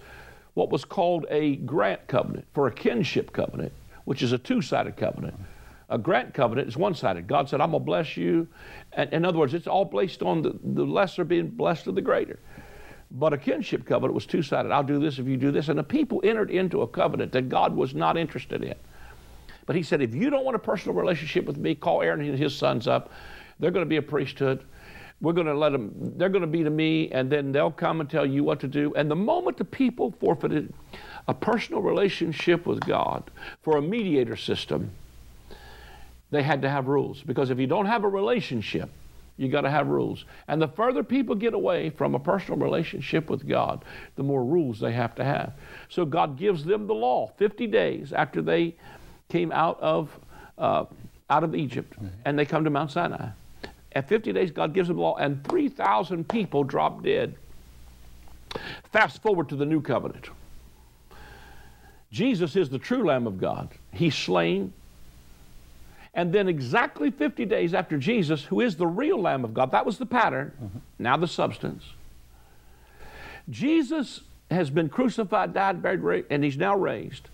what 0.54 0.70
was 0.70 0.84
called 0.84 1.26
a 1.30 1.56
grant 1.56 2.06
covenant 2.08 2.46
for 2.52 2.66
a 2.66 2.72
kinship 2.72 3.32
covenant, 3.32 3.72
which 4.04 4.22
is 4.22 4.32
a 4.32 4.38
two 4.38 4.62
sided 4.62 4.96
covenant. 4.96 5.34
A 5.88 5.98
grant 5.98 6.34
covenant 6.34 6.68
is 6.68 6.76
one 6.76 6.94
sided. 6.94 7.26
God 7.26 7.48
said, 7.48 7.60
I'm 7.60 7.70
going 7.70 7.82
to 7.82 7.86
bless 7.86 8.16
you. 8.16 8.48
And 8.92 9.12
in 9.12 9.24
other 9.24 9.38
words, 9.38 9.54
it's 9.54 9.68
all 9.68 9.84
based 9.84 10.22
on 10.22 10.42
the, 10.42 10.58
the 10.62 10.84
lesser 10.84 11.24
being 11.24 11.48
blessed 11.48 11.86
of 11.86 11.94
the 11.94 12.02
greater. 12.02 12.40
But 13.12 13.32
a 13.32 13.38
kinship 13.38 13.86
covenant 13.86 14.14
was 14.14 14.26
two 14.26 14.42
sided. 14.42 14.72
I'll 14.72 14.82
do 14.82 14.98
this 14.98 15.18
if 15.20 15.26
you 15.26 15.36
do 15.36 15.52
this. 15.52 15.68
And 15.68 15.78
the 15.78 15.84
people 15.84 16.20
entered 16.24 16.50
into 16.50 16.82
a 16.82 16.88
covenant 16.88 17.30
that 17.32 17.48
God 17.48 17.74
was 17.74 17.94
not 17.94 18.16
interested 18.16 18.64
in. 18.64 18.74
But 19.64 19.76
he 19.76 19.82
said, 19.82 20.02
if 20.02 20.14
you 20.14 20.28
don't 20.28 20.44
want 20.44 20.56
a 20.56 20.60
personal 20.60 20.96
relationship 20.96 21.44
with 21.44 21.56
me, 21.56 21.74
call 21.74 22.02
Aaron 22.02 22.20
and 22.20 22.38
his 22.38 22.56
sons 22.56 22.88
up. 22.88 23.12
They're 23.60 23.70
going 23.70 23.84
to 23.84 23.88
be 23.88 23.96
a 23.96 24.02
priesthood. 24.02 24.64
We're 25.20 25.32
going 25.32 25.46
to 25.46 25.54
let 25.54 25.72
them, 25.72 25.92
they're 26.16 26.28
going 26.28 26.42
to 26.42 26.46
be 26.46 26.62
to 26.62 26.70
me, 26.70 27.10
and 27.10 27.30
then 27.30 27.50
they'll 27.50 27.70
come 27.70 28.00
and 28.00 28.10
tell 28.10 28.26
you 28.26 28.44
what 28.44 28.60
to 28.60 28.68
do. 28.68 28.92
And 28.94 29.10
the 29.10 29.16
moment 29.16 29.56
the 29.56 29.64
people 29.64 30.14
forfeited 30.20 30.74
a 31.26 31.32
personal 31.32 31.80
relationship 31.80 32.66
with 32.66 32.80
God 32.80 33.30
for 33.62 33.78
a 33.78 33.82
mediator 33.82 34.36
system, 34.36 34.90
they 36.30 36.42
had 36.42 36.62
to 36.62 36.70
have 36.70 36.88
rules. 36.88 37.22
Because 37.22 37.50
if 37.50 37.58
you 37.58 37.66
don't 37.66 37.86
have 37.86 38.04
a 38.04 38.08
relationship, 38.08 38.90
you 39.36 39.48
got 39.48 39.62
to 39.62 39.70
have 39.70 39.88
rules. 39.88 40.24
And 40.48 40.60
the 40.60 40.68
further 40.68 41.02
people 41.02 41.34
get 41.34 41.54
away 41.54 41.90
from 41.90 42.14
a 42.14 42.18
personal 42.18 42.58
relationship 42.58 43.28
with 43.28 43.46
God, 43.46 43.84
the 44.16 44.22
more 44.22 44.44
rules 44.44 44.80
they 44.80 44.92
have 44.92 45.14
to 45.16 45.24
have. 45.24 45.52
So 45.88 46.04
God 46.04 46.38
gives 46.38 46.64
them 46.64 46.86
the 46.86 46.94
law 46.94 47.32
50 47.36 47.66
days 47.66 48.12
after 48.12 48.40
they 48.40 48.74
came 49.28 49.52
out 49.52 49.78
of, 49.80 50.10
uh, 50.56 50.86
out 51.28 51.44
of 51.44 51.54
Egypt 51.54 51.94
and 52.24 52.38
they 52.38 52.46
come 52.46 52.64
to 52.64 52.70
Mount 52.70 52.90
Sinai. 52.90 53.28
At 53.92 54.08
50 54.08 54.32
days, 54.32 54.50
God 54.50 54.74
gives 54.74 54.88
them 54.88 54.98
the 54.98 55.02
law, 55.02 55.16
and 55.16 55.42
3,000 55.48 56.28
people 56.28 56.64
drop 56.64 57.02
dead. 57.02 57.34
Fast 58.92 59.22
forward 59.22 59.48
to 59.48 59.56
the 59.56 59.64
new 59.64 59.80
covenant. 59.80 60.28
Jesus 62.12 62.56
is 62.56 62.68
the 62.68 62.78
true 62.78 63.06
Lamb 63.06 63.26
of 63.26 63.38
God. 63.40 63.70
He's 63.92 64.14
slain. 64.14 64.74
And 66.16 66.32
then, 66.32 66.48
exactly 66.48 67.10
50 67.10 67.44
days 67.44 67.74
after 67.74 67.98
Jesus, 67.98 68.42
who 68.44 68.62
is 68.62 68.76
the 68.76 68.86
real 68.86 69.20
Lamb 69.20 69.44
of 69.44 69.52
God, 69.52 69.70
that 69.72 69.84
was 69.84 69.98
the 69.98 70.06
pattern, 70.06 70.50
mm-hmm. 70.56 70.78
now 70.98 71.18
the 71.18 71.28
substance. 71.28 71.84
Jesus 73.50 74.22
has 74.50 74.70
been 74.70 74.88
crucified, 74.88 75.52
died, 75.52 75.82
buried, 75.82 76.24
and 76.30 76.42
he's 76.42 76.56
now 76.56 76.74
raised. 76.74 77.28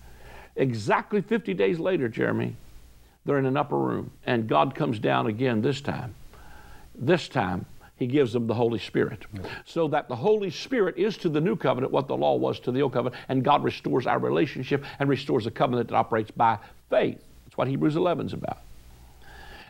Exactly 0.57 1.21
50 1.21 1.53
days 1.53 1.79
later, 1.79 2.09
Jeremy, 2.09 2.57
they're 3.25 3.39
in 3.39 3.45
an 3.45 3.55
upper 3.55 3.77
room, 3.77 4.11
and 4.25 4.49
God 4.49 4.75
comes 4.75 4.99
down 4.99 5.27
again 5.27 5.61
this 5.61 5.79
time. 5.79 6.13
This 6.93 7.29
time, 7.29 7.65
he 7.95 8.05
gives 8.05 8.33
them 8.33 8.47
the 8.47 8.53
Holy 8.53 8.79
Spirit. 8.79 9.25
So 9.63 9.87
that 9.87 10.09
the 10.09 10.15
Holy 10.17 10.49
Spirit 10.49 10.97
is 10.97 11.15
to 11.19 11.29
the 11.29 11.39
new 11.39 11.55
covenant 11.55 11.93
what 11.93 12.09
the 12.09 12.17
law 12.17 12.35
was 12.35 12.59
to 12.61 12.71
the 12.73 12.81
old 12.81 12.91
covenant, 12.91 13.15
and 13.29 13.45
God 13.45 13.63
restores 13.63 14.05
our 14.07 14.19
relationship 14.19 14.83
and 14.99 15.07
restores 15.07 15.47
a 15.47 15.51
covenant 15.51 15.87
that 15.87 15.95
operates 15.95 16.31
by 16.31 16.59
faith. 16.89 17.23
That's 17.45 17.57
what 17.57 17.69
Hebrews 17.69 17.95
11 17.95 18.25
is 18.25 18.33
about. 18.33 18.57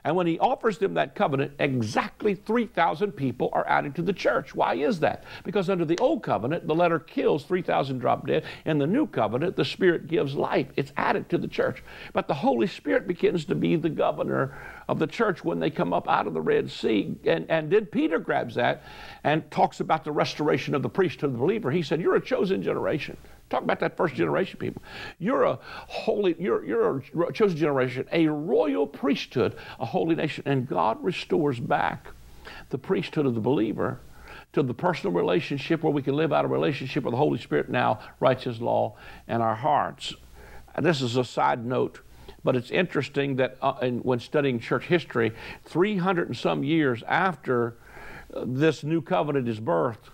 And 0.06 0.16
when 0.16 0.28
he 0.28 0.38
offers 0.40 0.78
them 0.78 0.96
that 0.96 1.16
covenant, 1.16 1.54
exactly 1.60 2.36
3,000 2.36 3.14
people 3.14 3.50
are 3.54 3.66
added 3.68 3.96
to 3.96 4.02
the 4.02 4.12
church. 4.12 4.54
Why 4.54 4.76
is 4.76 5.00
that? 5.00 5.24
Because 5.46 5.70
under 5.70 5.86
the 5.86 5.98
old 6.00 6.24
covenant, 6.24 6.68
the 6.68 6.76
letter 6.76 7.00
kills, 7.00 7.46
3,000 7.46 8.00
drop 8.00 8.28
dead. 8.28 8.44
In 8.66 8.80
the 8.80 8.88
new 8.88 9.08
covenant, 9.08 9.56
the 9.56 9.64
Spirit 9.64 10.08
gives 10.08 10.36
life. 10.36 10.68
It's 10.76 10.92
added 10.98 11.30
to 11.30 11.38
the 11.38 11.48
church. 11.48 11.84
But 12.12 12.28
the 12.28 12.34
Holy 12.34 12.68
Spirit 12.68 13.08
begins 13.08 13.46
to 13.46 13.56
be 13.56 13.78
the 13.78 13.90
governor 13.90 14.58
of 14.90 15.00
the 15.00 15.08
church 15.08 15.44
when 15.44 15.60
they 15.60 15.70
come 15.70 15.94
up 15.94 16.10
out 16.10 16.28
of 16.28 16.34
the 16.34 16.42
Red 16.42 16.70
Sea. 16.70 17.16
And, 17.26 17.50
and 17.50 17.72
then 17.72 17.86
Peter 17.86 18.20
grabs 18.20 18.56
that 18.56 18.84
and 19.24 19.50
talks 19.52 19.80
about 19.80 20.04
the 20.04 20.12
restoration 20.12 20.76
of 20.76 20.82
the 20.82 20.90
priesthood 20.90 21.30
of 21.30 21.34
the 21.34 21.40
believer. 21.40 21.72
He 21.72 21.82
said, 21.82 22.02
You're 22.02 22.16
a 22.16 22.22
chosen 22.22 22.62
generation. 22.62 23.16
Talk 23.54 23.62
about 23.62 23.82
that 23.82 23.96
first 23.96 24.16
generation 24.16 24.58
people. 24.58 24.82
You're 25.20 25.44
a 25.44 25.60
holy, 25.62 26.36
you're, 26.40 26.66
you're 26.66 27.04
a 27.28 27.32
chosen 27.32 27.56
generation, 27.56 28.08
a 28.12 28.26
royal 28.26 28.88
priesthood, 28.88 29.56
a 29.80 29.86
holy 29.86 30.16
nation. 30.16 30.44
And 30.48 30.68
God 30.68 31.04
restores 31.04 31.60
back 31.60 32.08
the 32.72 32.80
priesthood 32.80 33.28
of 33.28 33.36
the 33.36 33.40
believer 33.40 34.00
to 34.54 34.64
the 34.64 34.74
personal 34.74 35.14
relationship 35.14 35.84
where 35.84 35.94
we 35.94 36.02
can 36.02 36.16
live 36.16 36.34
out 36.34 36.46
a 36.46 36.48
relationship 36.48 37.04
with 37.04 37.12
the 37.12 37.18
Holy 37.18 37.38
Spirit 37.38 37.70
now, 37.70 38.00
His 38.40 38.60
law 38.60 38.96
in 39.28 39.40
our 39.40 39.54
hearts. 39.54 40.16
And 40.74 40.84
this 40.84 41.04
is 41.04 41.16
a 41.16 41.24
side 41.24 41.64
note, 41.64 42.00
but 42.44 42.56
it's 42.56 42.72
interesting 42.72 43.36
that 43.36 43.58
uh, 43.62 43.76
in, 43.84 44.00
when 44.00 44.20
studying 44.20 44.60
church 44.60 44.88
history, 44.88 45.32
300 45.66 46.30
and 46.30 46.36
some 46.36 46.64
years 46.64 47.04
after 47.04 47.76
uh, 48.34 48.46
this 48.48 48.84
new 48.84 49.04
covenant 49.04 49.48
is 49.48 49.60
birthed, 49.60 50.10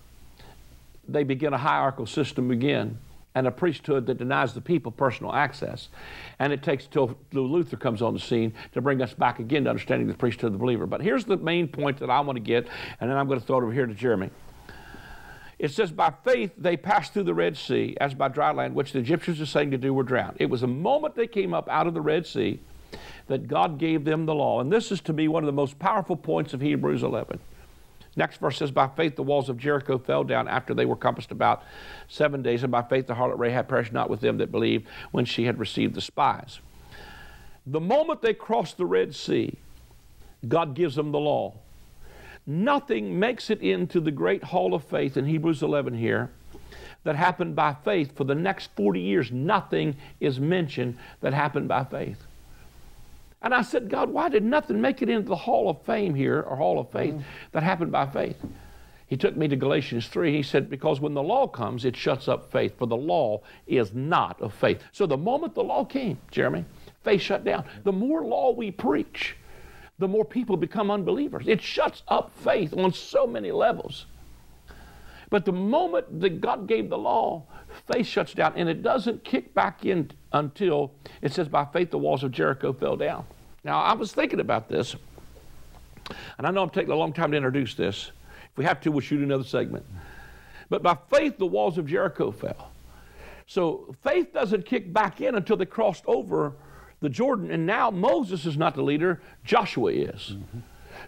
they 1.08 1.24
begin 1.24 1.54
a 1.54 1.58
hierarchical 1.58 2.06
system 2.06 2.52
again 2.52 2.98
and 3.40 3.48
a 3.48 3.52
priesthood 3.52 4.06
that 4.06 4.18
denies 4.18 4.54
the 4.54 4.60
people 4.60 4.92
personal 4.92 5.34
access. 5.34 5.88
And 6.40 6.52
it 6.52 6.62
takes 6.62 6.86
till 6.88 7.18
Luther 7.32 7.78
comes 7.78 8.02
on 8.02 8.14
the 8.14 8.20
scene 8.20 8.54
to 8.74 8.82
bring 8.82 9.02
us 9.02 9.14
back 9.14 9.40
again 9.40 9.64
to 9.64 9.70
understanding 9.70 10.10
the 10.10 10.14
priesthood 10.14 10.48
of 10.48 10.54
the 10.54 10.60
believer. 10.60 10.86
But 10.86 11.02
here's 11.02 11.24
the 11.24 11.38
main 11.38 11.70
point 11.70 12.00
that 12.00 12.10
I 12.10 12.20
want 12.20 12.36
to 12.36 12.42
get, 12.42 12.68
and 13.00 13.10
then 13.10 13.18
I'm 13.18 13.28
going 13.28 13.40
to 13.40 13.46
throw 13.46 13.60
it 13.60 13.64
over 13.64 13.72
here 13.72 13.86
to 13.86 13.94
Jeremy. 13.94 14.30
It 15.58 15.72
says, 15.72 15.90
By 15.90 16.14
faith 16.26 16.52
they 16.58 16.76
passed 16.76 17.14
through 17.14 17.24
the 17.24 17.34
Red 17.34 17.56
Sea 17.56 17.96
as 18.02 18.14
by 18.14 18.28
dry 18.28 18.52
land, 18.52 18.76
which 18.76 18.92
the 18.92 19.00
Egyptians 19.00 19.40
were 19.40 19.46
saying 19.46 19.72
to 19.72 19.78
do 19.78 19.94
were 19.94 20.04
drowned. 20.04 20.36
It 20.40 20.50
was 20.50 20.64
a 20.64 20.68
moment 20.68 21.16
they 21.16 21.28
came 21.28 21.54
up 21.54 21.70
out 21.70 21.88
of 21.88 21.94
the 21.94 22.02
Red 22.02 22.28
Sea 22.28 22.60
that 23.28 23.48
God 23.48 23.78
gave 23.78 24.04
them 24.04 24.26
the 24.26 24.36
law. 24.36 24.60
And 24.60 24.70
this 24.70 24.92
is 24.92 25.00
to 25.02 25.14
me 25.14 25.30
one 25.30 25.44
of 25.44 25.48
the 25.48 25.54
most 25.54 25.80
powerful 25.80 26.18
points 26.18 26.54
of 26.54 26.60
Hebrews 26.60 27.04
11. 27.04 27.40
Next 28.20 28.42
verse 28.42 28.58
says, 28.58 28.70
By 28.70 28.90
faith 28.90 29.16
the 29.16 29.24
walls 29.24 29.48
of 29.48 29.58
Jericho 29.58 29.98
fell 29.98 30.26
down 30.26 30.50
after 30.50 30.74
they 30.74 30.86
were 30.86 30.98
compassed 30.98 31.32
about 31.32 31.64
seven 32.10 32.42
days, 32.42 32.64
and 32.64 32.72
by 32.72 32.82
faith 32.82 33.08
the 33.08 33.14
harlot 33.14 33.40
Rahab 33.40 33.70
perished 33.70 33.94
not 33.94 34.10
with 34.10 34.20
them 34.20 34.40
that 34.40 34.52
believed 34.52 34.88
when 35.12 35.24
she 35.24 35.46
had 35.46 35.58
received 35.58 35.96
the 35.96 36.02
spies. 36.02 36.60
The 37.66 37.80
moment 37.80 38.22
they 38.22 38.34
crossed 38.34 38.76
the 38.76 38.86
Red 38.86 39.16
Sea, 39.16 39.58
God 40.46 40.74
gives 40.74 40.96
them 40.96 41.14
the 41.14 41.20
law. 41.20 41.54
Nothing 42.46 43.18
makes 43.18 43.50
it 43.50 43.62
into 43.62 44.02
the 44.02 44.12
great 44.12 44.44
hall 44.44 44.74
of 44.74 44.84
faith 44.84 45.16
in 45.16 45.26
Hebrews 45.26 45.64
11 45.64 45.94
here 45.94 46.30
that 47.06 47.16
happened 47.16 47.56
by 47.56 47.74
faith. 47.86 48.18
For 48.18 48.26
the 48.26 48.36
next 48.36 48.72
40 48.76 49.00
years, 49.00 49.32
nothing 49.32 49.96
is 50.20 50.42
mentioned 50.42 50.98
that 51.22 51.34
happened 51.34 51.70
by 51.70 51.86
faith. 51.86 52.22
And 53.42 53.54
I 53.54 53.62
said, 53.62 53.90
God, 53.90 54.10
why 54.10 54.30
did 54.30 54.44
nothing 54.44 54.82
make 54.82 55.02
it 55.02 55.10
into 55.10 55.30
the 55.30 55.36
Hall 55.36 55.70
of 55.70 55.82
Fame 55.84 56.14
here, 56.14 56.42
or 56.42 56.58
Hall 56.58 56.80
of 56.80 56.92
Faith, 56.92 57.14
mm-hmm. 57.14 57.24
that 57.54 57.64
happened 57.64 57.92
by 57.92 58.06
faith? 58.06 58.38
He 59.08 59.18
took 59.18 59.36
me 59.36 59.48
to 59.48 59.56
Galatians 59.56 60.08
3. 60.08 60.36
He 60.36 60.44
said, 60.44 60.70
Because 60.70 61.00
when 61.00 61.16
the 61.16 61.24
law 61.24 61.48
comes, 61.48 61.84
it 61.84 61.96
shuts 61.96 62.28
up 62.28 62.52
faith, 62.52 62.78
for 62.78 62.86
the 62.86 62.96
law 62.96 63.42
is 63.66 63.92
not 63.94 64.40
of 64.40 64.54
faith. 64.54 64.84
So 64.92 65.08
the 65.08 65.18
moment 65.18 65.56
the 65.56 65.64
law 65.64 65.84
came, 65.84 66.20
Jeremy, 66.30 66.64
faith 67.04 67.22
shut 67.22 67.44
down. 67.44 67.64
The 67.86 67.92
more 67.92 68.24
law 68.24 68.52
we 68.52 68.70
preach, 68.70 69.36
the 69.98 70.08
more 70.08 70.26
people 70.26 70.58
become 70.58 70.92
unbelievers. 70.92 71.48
It 71.48 71.62
shuts 71.62 72.04
up 72.08 72.32
faith 72.44 72.74
on 72.78 72.94
so 72.94 73.26
many 73.26 73.52
levels. 73.52 74.06
But 75.32 75.46
the 75.46 75.54
moment 75.54 76.22
that 76.22 76.42
God 76.42 76.68
gave 76.68 76.90
the 76.90 76.98
law, 76.98 77.46
faith 77.92 78.06
shuts 78.06 78.34
down 78.34 78.54
and 78.56 78.70
it 78.70 78.84
doesn't 78.84 79.24
kick 79.24 79.54
back 79.54 79.86
in 79.86 80.12
until 80.34 80.92
it 81.22 81.34
says, 81.34 81.48
by 81.48 81.66
faith 81.66 81.92
the 81.92 81.98
walls 81.98 82.24
of 82.24 82.32
Jericho 82.32 82.74
fell 82.74 82.96
down. 82.96 83.26
Now, 83.64 83.80
I 83.82 83.94
was 83.94 84.14
thinking 84.14 84.40
about 84.40 84.70
this, 84.70 84.96
and 86.38 86.48
I 86.48 86.52
know 86.52 86.64
I'm 86.64 86.70
taking 86.70 86.92
a 86.92 86.96
long 86.96 87.14
time 87.14 87.32
to 87.32 87.38
introduce 87.38 87.76
this. 87.76 88.12
If 88.52 88.58
we 88.58 88.66
have 88.66 88.80
to, 88.82 88.92
we'll 88.92 89.02
shoot 89.02 89.22
another 89.22 89.44
segment. 89.44 89.86
But 90.70 90.84
by 90.84 90.98
faith, 91.10 91.38
the 91.38 91.46
walls 91.46 91.78
of 91.78 91.88
Jericho 91.88 92.32
fell. 92.32 92.72
So 93.48 93.94
faith 94.04 94.32
doesn't 94.32 94.66
kick 94.66 94.94
back 94.94 95.22
in 95.22 95.36
until 95.36 95.58
they 95.58 95.66
crossed 95.66 96.04
over 96.06 96.54
the 97.02 97.10
Jordan. 97.10 97.50
And 97.52 97.66
now 97.66 97.90
Moses 97.90 98.46
is 98.46 98.58
not 98.58 98.76
the 98.76 98.84
leader, 98.84 99.22
Joshua 99.44 99.92
is. 99.92 100.36
Mm-hmm. 100.36 100.60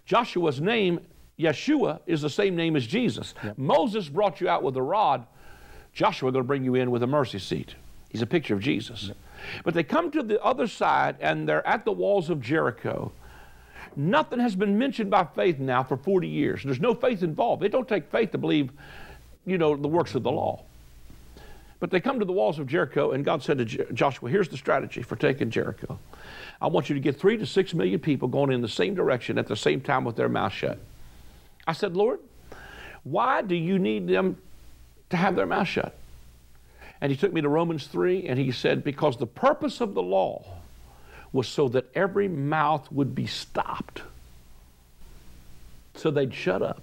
Joshua's 0.06 0.60
name, 0.60 1.00
Yeshua, 1.40 2.00
is 2.08 2.22
the 2.22 2.30
same 2.30 2.56
name 2.56 2.76
as 2.76 2.88
Jesus. 2.88 3.36
Yep. 3.44 3.58
Moses 3.58 4.10
brought 4.10 4.42
you 4.42 4.50
out 4.50 4.64
with 4.64 4.76
a 4.78 4.82
rod. 4.82 5.28
Joshua 5.94 6.32
going 6.32 6.44
to 6.44 6.48
bring 6.48 6.64
you 6.64 6.76
in 6.76 6.92
with 6.92 7.04
a 7.04 7.08
mercy 7.08 7.40
seat. 7.40 7.76
He's 8.10 8.22
a 8.22 8.28
picture 8.28 8.54
of 8.54 8.60
Jesus. 8.60 9.12
But 9.64 9.74
they 9.74 9.84
come 9.84 10.12
to 10.12 10.24
the 10.24 10.42
other 10.44 10.68
side 10.68 11.16
and 11.20 11.48
they're 11.48 11.66
at 11.66 11.86
the 11.86 11.92
walls 11.92 12.30
of 12.30 12.42
Jericho. 12.42 13.12
Nothing 13.96 14.40
has 14.40 14.56
been 14.56 14.78
mentioned 14.78 15.10
by 15.10 15.26
faith 15.26 15.60
now 15.60 15.84
for 15.84 15.98
40 15.98 16.28
years. 16.28 16.64
There's 16.64 16.80
no 16.80 16.94
faith 16.94 17.24
involved. 17.24 17.64
It 17.64 17.72
don't 17.72 17.88
take 17.88 18.10
faith 18.10 18.32
to 18.32 18.38
believe, 18.38 18.72
you 19.46 19.58
know, 19.58 19.76
the 19.76 19.88
works 19.88 20.16
of 20.16 20.24
the 20.24 20.32
law. 20.32 20.64
But 21.80 21.90
they 21.90 22.00
come 22.00 22.20
to 22.20 22.26
the 22.26 22.32
walls 22.32 22.60
of 22.60 22.68
Jericho, 22.68 23.12
and 23.12 23.26
God 23.26 23.42
said 23.42 23.58
to 23.58 23.66
Joshua, 23.92 24.30
Here's 24.30 24.48
the 24.48 24.56
strategy 24.56 25.02
for 25.02 25.16
taking 25.16 25.50
Jericho. 25.50 25.98
I 26.62 26.68
want 26.68 26.90
you 26.90 26.94
to 26.94 27.02
get 27.02 27.20
three 27.20 27.38
to 27.38 27.46
six 27.46 27.74
million 27.74 28.00
people 28.00 28.28
going 28.28 28.52
in 28.52 28.62
the 28.62 28.68
same 28.68 28.94
direction 28.94 29.40
at 29.40 29.48
the 29.48 29.56
same 29.56 29.82
time 29.82 30.06
with 30.06 30.16
their 30.16 30.30
mouth 30.30 30.54
shut. 30.54 30.78
I 31.66 31.74
said, 31.74 31.98
Lord, 31.98 32.20
why 33.04 33.42
do 33.42 33.56
you 33.56 33.80
need 33.80 34.08
them 34.08 34.38
to 35.12 35.18
have 35.18 35.36
their 35.36 35.46
mouth 35.46 35.68
shut? 35.68 35.96
And 37.02 37.12
he 37.12 37.18
took 37.18 37.34
me 37.34 37.42
to 37.42 37.50
Romans 37.50 37.88
3 37.88 38.28
and 38.28 38.38
he 38.38 38.52
said, 38.52 38.84
Because 38.84 39.18
the 39.18 39.28
purpose 39.28 39.82
of 39.82 39.94
the 39.94 40.04
law 40.04 40.44
was 41.34 41.48
so 41.48 41.68
that 41.70 41.86
every 41.96 42.28
mouth 42.28 42.92
would 42.92 43.16
be 43.16 43.26
stopped. 43.26 44.02
So 45.96 46.12
they'd 46.12 46.34
shut 46.34 46.62
up 46.62 46.82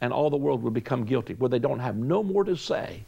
and 0.00 0.12
all 0.12 0.30
the 0.30 0.36
world 0.36 0.62
would 0.62 0.74
become 0.74 1.04
guilty, 1.04 1.34
where 1.34 1.48
they 1.48 1.58
don't 1.58 1.78
have 1.78 1.96
no 1.96 2.22
more 2.22 2.44
to 2.44 2.56
say 2.56 3.02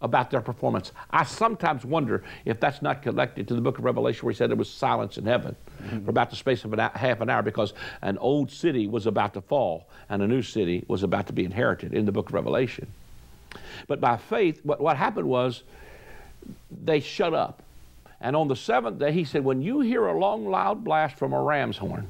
about 0.00 0.30
their 0.30 0.40
performance. 0.40 0.90
I 1.10 1.24
sometimes 1.24 1.84
wonder 1.84 2.24
if 2.44 2.58
that's 2.58 2.82
not 2.82 3.02
connected 3.02 3.46
to 3.48 3.54
the 3.54 3.60
book 3.60 3.78
of 3.78 3.84
Revelation 3.84 4.26
where 4.26 4.32
he 4.32 4.36
said 4.36 4.50
there 4.50 4.56
was 4.56 4.68
silence 4.68 5.16
in 5.16 5.24
heaven 5.24 5.54
mm-hmm. 5.80 6.04
for 6.04 6.10
about 6.10 6.30
the 6.30 6.36
space 6.36 6.64
of 6.64 6.72
an, 6.72 6.80
half 6.80 7.20
an 7.20 7.30
hour 7.30 7.42
because 7.42 7.72
an 8.02 8.18
old 8.18 8.50
city 8.50 8.88
was 8.88 9.06
about 9.06 9.34
to 9.34 9.40
fall 9.40 9.86
and 10.08 10.20
a 10.20 10.26
new 10.26 10.42
city 10.42 10.84
was 10.88 11.04
about 11.04 11.28
to 11.28 11.32
be 11.32 11.44
inherited 11.44 11.94
in 11.94 12.04
the 12.04 12.12
book 12.12 12.28
of 12.28 12.34
Revelation. 12.34 12.88
But 13.86 14.00
by 14.00 14.16
faith, 14.16 14.60
what, 14.62 14.80
what 14.80 14.96
happened 14.96 15.28
was 15.28 15.62
they 16.70 17.00
shut 17.00 17.34
up. 17.34 17.62
And 18.20 18.36
on 18.36 18.48
the 18.48 18.56
seventh 18.56 18.98
day, 18.98 19.12
he 19.12 19.24
said, 19.24 19.44
When 19.44 19.62
you 19.62 19.80
hear 19.80 20.06
a 20.06 20.18
long, 20.18 20.48
loud 20.48 20.84
blast 20.84 21.16
from 21.16 21.32
a 21.32 21.42
ram's 21.42 21.76
horn, 21.76 22.08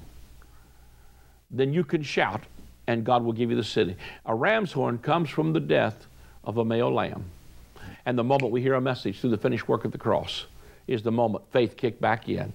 then 1.50 1.72
you 1.72 1.84
can 1.84 2.02
shout, 2.02 2.42
and 2.86 3.04
God 3.04 3.24
will 3.24 3.32
give 3.32 3.50
you 3.50 3.56
the 3.56 3.64
city. 3.64 3.96
A 4.26 4.34
ram's 4.34 4.72
horn 4.72 4.98
comes 4.98 5.30
from 5.30 5.52
the 5.52 5.60
death 5.60 6.06
of 6.44 6.58
a 6.58 6.64
male 6.64 6.92
lamb. 6.92 7.24
And 8.04 8.18
the 8.18 8.24
moment 8.24 8.52
we 8.52 8.60
hear 8.60 8.74
a 8.74 8.80
message 8.80 9.20
through 9.20 9.30
the 9.30 9.38
finished 9.38 9.68
work 9.68 9.84
of 9.84 9.92
the 9.92 9.98
cross 9.98 10.46
is 10.86 11.02
the 11.02 11.12
moment 11.12 11.44
faith 11.52 11.76
kicked 11.76 12.00
back 12.00 12.28
in 12.28 12.52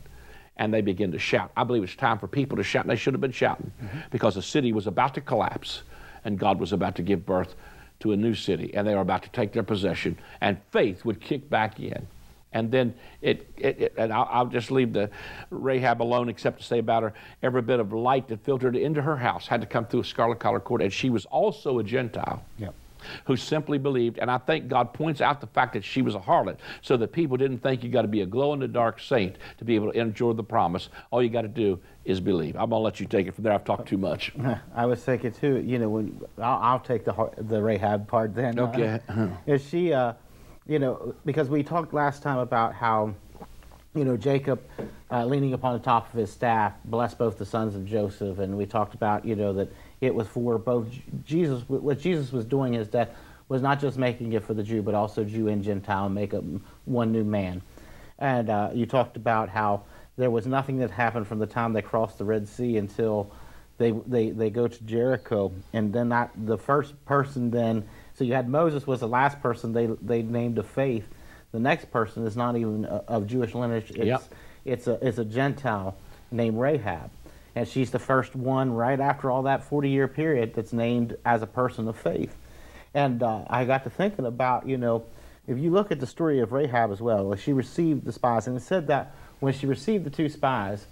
and 0.58 0.74
they 0.74 0.82
begin 0.82 1.12
to 1.12 1.20
shout. 1.20 1.52
I 1.56 1.64
believe 1.64 1.84
it's 1.84 1.96
time 1.96 2.18
for 2.18 2.28
people 2.28 2.58
to 2.58 2.64
shout, 2.64 2.84
and 2.84 2.92
they 2.92 2.96
should 2.96 3.14
have 3.14 3.22
been 3.22 3.32
shouting 3.32 3.72
mm-hmm. 3.82 4.00
because 4.12 4.36
the 4.36 4.42
city 4.42 4.74
was 4.74 4.88
about 4.88 5.14
to 5.14 5.22
collapse 5.22 5.84
and 6.26 6.38
God 6.38 6.60
was 6.60 6.74
about 6.74 6.96
to 6.96 7.04
give 7.04 7.26
birth 7.26 7.56
to 8.00 8.12
a 8.12 8.18
new 8.18 8.34
city 8.34 8.74
and 8.74 8.88
they 8.88 8.94
were 8.94 9.02
about 9.02 9.24
to 9.24 9.30
take 9.30 9.54
their 9.54 9.64
possession 9.64 10.18
and 10.42 10.58
faith 10.72 11.06
would 11.06 11.20
kick 11.20 11.50
back 11.50 11.80
in. 11.80 12.08
And 12.54 12.72
then 12.72 12.94
it, 13.22 13.52
it, 13.58 13.82
it 13.82 13.94
and 13.98 14.12
I'll, 14.12 14.28
I'll, 14.32 14.46
just 14.46 14.72
leave 14.72 14.94
the 14.94 15.10
Rahab 15.52 16.02
alone, 16.02 16.30
except 16.30 16.60
to 16.60 16.64
say 16.66 16.80
about 16.80 17.04
her, 17.04 17.14
every 17.44 17.62
bit 17.62 17.80
of 17.80 17.92
light 17.92 18.30
that 18.30 18.44
filtered 18.44 18.76
into 18.76 19.02
her 19.02 19.18
house 19.18 19.48
had 19.48 19.62
to 19.62 19.68
come 19.68 19.86
through 19.86 20.00
a 20.00 20.06
scarlet 20.06 20.40
collar 20.40 20.62
cord, 20.62 20.82
and 20.82 20.92
she 20.92 21.10
was 21.10 21.26
also 21.26 21.80
a 21.80 21.84
Gentile. 21.84 22.44
Yep 22.58 22.74
who 23.26 23.36
simply 23.36 23.78
believed. 23.78 24.18
And 24.20 24.30
I 24.30 24.38
think 24.38 24.68
God 24.68 24.94
points 24.94 25.22
out 25.22 25.42
the 25.42 25.48
fact 25.48 25.74
that 25.74 25.84
she 25.84 26.02
was 26.02 26.16
a 26.16 26.20
harlot 26.20 26.58
so 26.82 26.98
that 26.98 27.12
people 27.12 27.38
didn't 27.38 27.60
think 27.60 27.84
you 27.84 27.90
got 27.90 28.04
to 28.04 28.08
be 28.08 28.22
a 28.22 28.26
glow 28.26 28.54
in 28.54 28.60
the 28.60 28.68
dark 28.68 29.00
saint 29.00 29.38
to 29.58 29.66
be 29.66 29.76
able 29.76 29.92
to 29.92 30.00
enjoy 30.00 30.34
the 30.34 30.44
promise. 30.44 30.90
All 31.12 31.22
you 31.22 31.30
got 31.30 31.44
to 31.44 31.48
do 31.48 31.80
is 32.06 32.20
believe. 32.20 32.56
I'm 32.56 32.70
going 32.70 32.80
to 32.80 32.84
let 32.84 33.00
you 33.00 33.06
take 33.06 33.28
it 33.28 33.36
from 33.36 33.44
there. 33.44 33.54
I've 33.54 33.66
talked 33.66 33.88
too 33.88 33.98
much. 33.98 34.32
I 34.76 34.86
was 34.86 35.04
thinking 35.04 35.32
too, 35.32 35.58
you 35.58 35.78
know, 35.78 35.90
when 35.90 36.22
I'll, 36.38 36.60
I'll 36.62 36.80
take 36.80 37.04
the 37.06 37.32
the 37.38 37.62
Rahab 37.62 38.08
part 38.08 38.34
then. 38.34 38.58
Okay. 38.58 39.00
Uh, 39.10 39.28
is 39.46 39.68
she, 39.68 39.94
uh, 39.94 40.14
you 40.68 40.80
know, 40.80 41.16
because 41.26 41.50
we 41.50 41.64
talked 41.64 41.94
last 41.94 42.24
time 42.24 42.38
about 42.40 42.74
how, 42.74 43.14
you 43.94 44.06
know, 44.06 44.16
Jacob 44.16 44.62
uh, 45.12 45.26
leaning 45.26 45.54
upon 45.54 45.74
the 45.74 45.84
top 45.84 46.12
of 46.14 46.20
his 46.20 46.32
staff 46.32 46.74
blessed 46.86 47.18
both 47.18 47.38
the 47.38 47.46
sons 47.46 47.76
of 47.76 47.86
Joseph, 47.86 48.40
and 48.40 48.58
we 48.58 48.66
talked 48.66 48.94
about, 48.94 49.26
you 49.26 49.36
know, 49.36 49.54
that 49.54 49.70
it 50.02 50.14
was 50.14 50.28
for 50.28 50.58
both 50.58 50.88
Jesus. 51.26 51.64
What 51.68 52.00
Jesus 52.00 52.32
was 52.32 52.46
doing 52.46 52.76
is 52.76 52.90
that 52.90 53.16
was 53.50 53.62
not 53.62 53.80
just 53.80 53.98
making 53.98 54.34
it 54.34 54.44
for 54.44 54.54
the 54.54 54.64
Jew, 54.64 54.82
but 54.82 54.94
also 54.94 55.24
Jew 55.24 55.48
and 55.48 55.64
Gentile, 55.64 56.06
and 56.06 56.16
make 56.16 56.34
up 56.34 56.44
one 56.86 57.12
new 57.12 57.24
man. 57.24 57.62
And 58.20 58.50
uh, 58.50 58.72
you 58.74 58.86
talked 58.86 59.16
about 59.16 59.50
how 59.50 59.84
there 60.18 60.32
was 60.32 60.46
nothing 60.46 60.80
that 60.80 60.92
happened 60.92 61.28
from 61.28 61.40
the 61.40 61.46
time 61.46 61.74
they 61.74 61.82
crossed 61.82 62.18
the 62.18 62.26
Red 62.26 62.48
Sea 62.48 62.78
until 62.78 63.32
they 63.78 63.92
they, 63.92 64.32
they 64.32 64.50
go 64.50 64.68
to 64.68 64.84
Jericho, 64.84 65.52
and 65.74 65.94
then 65.94 66.10
that 66.10 66.32
the 66.36 66.58
first 66.58 66.94
person 67.06 67.52
then. 67.52 67.88
So 68.16 68.24
you 68.24 68.34
had 68.34 68.50
Moses 68.50 68.88
was 68.88 69.00
the 69.00 69.08
last 69.08 69.40
person 69.42 69.74
they 69.74 69.88
they 70.02 70.22
named 70.24 70.58
of 70.58 70.68
faith. 70.68 71.08
The 71.52 71.60
next 71.60 71.92
person 71.92 72.26
is 72.28 72.36
not 72.36 72.58
even 72.58 72.86
of 72.86 73.28
Jewish 73.28 73.56
lineage. 73.56 73.92
It's 73.92 74.06
yep. 74.06 74.24
it's 74.66 74.88
a 74.88 75.08
it's 75.08 75.18
a 75.18 75.26
Gentile 75.26 75.96
named 76.32 76.60
Rahab 76.60 77.10
and 77.58 77.68
she's 77.68 77.90
the 77.90 78.00
first 78.00 78.36
one 78.36 78.72
right 78.72 79.00
after 79.00 79.32
all 79.32 79.44
that 79.44 79.64
40 79.64 79.90
year 79.90 80.08
period 80.08 80.54
that's 80.54 80.74
named 80.74 81.18
as 81.26 81.42
a 81.42 81.48
person 81.48 81.88
of 81.88 81.98
faith. 81.98 82.36
And 82.94 83.24
uh, 83.24 83.46
I 83.48 83.66
got 83.66 83.84
to 83.86 83.90
thinking 83.90 84.28
about, 84.28 84.68
you 84.68 84.78
know, 84.78 85.06
if 85.48 85.58
you 85.58 85.72
look 85.72 85.92
at 85.92 86.00
the 86.00 86.06
story 86.06 86.40
of 86.40 86.52
Rahab 86.52 86.92
as 86.92 87.02
well, 87.02 87.34
she 87.36 87.54
received 87.54 88.06
the 88.06 88.12
spies, 88.12 88.46
and 88.46 88.58
it 88.58 88.62
said 88.62 88.88
that 88.88 89.16
when 89.40 89.54
she 89.54 89.66
received 89.66 90.04
the 90.04 90.12
two 90.12 90.30
spies, 90.30 90.86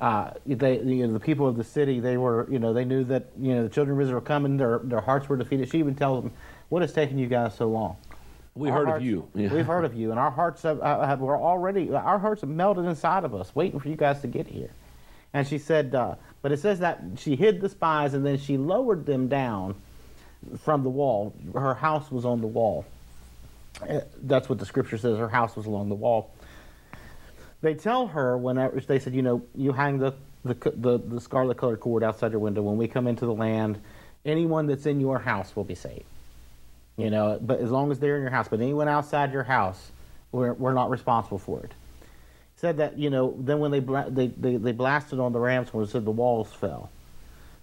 uh, 0.00 0.30
they, 0.46 0.80
you 0.80 1.06
know, 1.06 1.12
the 1.12 1.20
people 1.20 1.46
of 1.46 1.56
the 1.56 1.64
city, 1.64 2.00
they 2.00 2.16
were, 2.16 2.48
you 2.50 2.58
know, 2.58 2.72
they 2.72 2.86
knew 2.86 3.04
that, 3.04 3.26
you 3.38 3.54
know, 3.54 3.64
the 3.64 3.68
children 3.68 3.98
of 3.98 4.00
Israel 4.00 4.20
were 4.20 4.26
coming, 4.26 4.56
their, 4.56 4.78
their 4.78 5.02
hearts 5.02 5.28
were 5.28 5.36
defeated. 5.36 5.68
She 5.70 5.78
even 5.78 5.94
tells 5.94 6.22
them, 6.22 6.32
what 6.70 6.80
has 6.80 6.94
taken 6.94 7.18
you 7.18 7.26
guys 7.26 7.54
so 7.54 7.68
long? 7.68 7.96
We 8.54 8.70
heard 8.70 8.86
hearts, 8.86 9.02
of 9.02 9.06
you. 9.06 9.28
Yeah. 9.34 9.48
We've 9.52 9.66
heard 9.66 9.84
of 9.84 9.94
you, 9.94 10.10
and 10.10 10.18
our 10.18 10.30
hearts 10.30 10.62
have, 10.62 10.80
have, 10.80 11.20
we're 11.20 11.38
already, 11.38 11.92
our 11.92 12.18
hearts 12.18 12.40
have 12.40 12.50
melted 12.50 12.86
inside 12.86 13.24
of 13.24 13.34
us, 13.34 13.54
waiting 13.54 13.78
for 13.78 13.88
you 13.88 13.96
guys 13.96 14.22
to 14.22 14.26
get 14.26 14.46
here. 14.46 14.70
And 15.34 15.46
she 15.46 15.58
said, 15.58 15.94
uh, 15.94 16.14
but 16.42 16.52
it 16.52 16.58
says 16.58 16.80
that 16.80 17.02
she 17.16 17.36
hid 17.36 17.60
the 17.60 17.68
spies 17.68 18.14
and 18.14 18.24
then 18.24 18.38
she 18.38 18.56
lowered 18.56 19.06
them 19.06 19.28
down 19.28 19.74
from 20.60 20.82
the 20.82 20.88
wall. 20.90 21.34
Her 21.52 21.74
house 21.74 22.10
was 22.10 22.24
on 22.24 22.40
the 22.40 22.46
wall. 22.46 22.86
Uh, 23.88 24.00
that's 24.22 24.48
what 24.48 24.58
the 24.58 24.66
scripture 24.66 24.98
says. 24.98 25.18
Her 25.18 25.28
house 25.28 25.56
was 25.56 25.66
along 25.66 25.88
the 25.88 25.94
wall. 25.94 26.32
They 27.60 27.74
tell 27.74 28.06
her 28.08 28.38
whenever 28.38 28.80
they 28.80 28.98
said, 28.98 29.14
you 29.14 29.22
know, 29.22 29.42
you 29.54 29.72
hang 29.72 29.98
the 29.98 30.14
the, 30.44 30.54
the, 30.54 30.98
the 30.98 31.20
scarlet 31.20 31.56
colored 31.56 31.80
cord 31.80 32.04
outside 32.04 32.30
your 32.30 32.40
window. 32.40 32.62
When 32.62 32.76
we 32.76 32.86
come 32.86 33.08
into 33.08 33.26
the 33.26 33.34
land, 33.34 33.80
anyone 34.24 34.66
that's 34.66 34.86
in 34.86 35.00
your 35.00 35.18
house 35.18 35.54
will 35.56 35.64
be 35.64 35.74
saved. 35.74 36.04
You 36.96 37.10
know, 37.10 37.38
but 37.40 37.60
as 37.60 37.70
long 37.70 37.90
as 37.90 37.98
they're 37.98 38.16
in 38.16 38.22
your 38.22 38.30
house. 38.30 38.48
But 38.48 38.60
anyone 38.60 38.88
outside 38.88 39.32
your 39.32 39.42
house, 39.42 39.90
we're, 40.30 40.54
we're 40.54 40.72
not 40.72 40.90
responsible 40.90 41.38
for 41.38 41.60
it 41.64 41.72
said 42.58 42.76
that 42.78 42.98
you 42.98 43.08
know 43.08 43.34
then 43.38 43.60
when 43.60 43.70
they 43.70 43.80
bla- 43.80 44.10
they, 44.10 44.26
they, 44.26 44.56
they 44.56 44.72
blasted 44.72 45.20
on 45.20 45.32
the 45.32 45.38
ram's 45.38 45.72
when 45.72 45.84
it 45.84 45.90
said 45.90 46.04
the 46.04 46.10
walls 46.10 46.52
fell. 46.52 46.90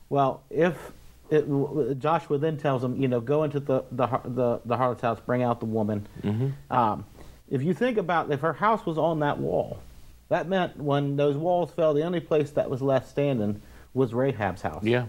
Well, 0.09 0.41
if 0.49 0.91
it, 1.29 1.99
Joshua 1.99 2.37
then 2.37 2.57
tells 2.57 2.81
them, 2.81 3.01
you 3.01 3.07
know, 3.07 3.19
go 3.19 3.43
into 3.43 3.59
the 3.59 3.83
the 3.91 4.07
the, 4.23 4.61
the 4.63 4.77
harlot's 4.77 5.01
house, 5.01 5.19
bring 5.25 5.43
out 5.43 5.59
the 5.59 5.65
woman. 5.65 6.07
Mm-hmm. 6.21 6.73
Um, 6.73 7.05
if 7.49 7.61
you 7.61 7.73
think 7.73 7.97
about 7.97 8.31
if 8.31 8.39
her 8.41 8.53
house 8.53 8.85
was 8.85 8.97
on 8.97 9.19
that 9.19 9.37
wall, 9.37 9.79
that 10.29 10.47
meant 10.47 10.77
when 10.77 11.15
those 11.17 11.35
walls 11.35 11.71
fell, 11.71 11.93
the 11.93 12.03
only 12.03 12.19
place 12.19 12.51
that 12.51 12.69
was 12.69 12.81
left 12.81 13.09
standing 13.09 13.61
was 13.93 14.13
Rahab's 14.13 14.61
house. 14.61 14.83
Yeah. 14.83 15.05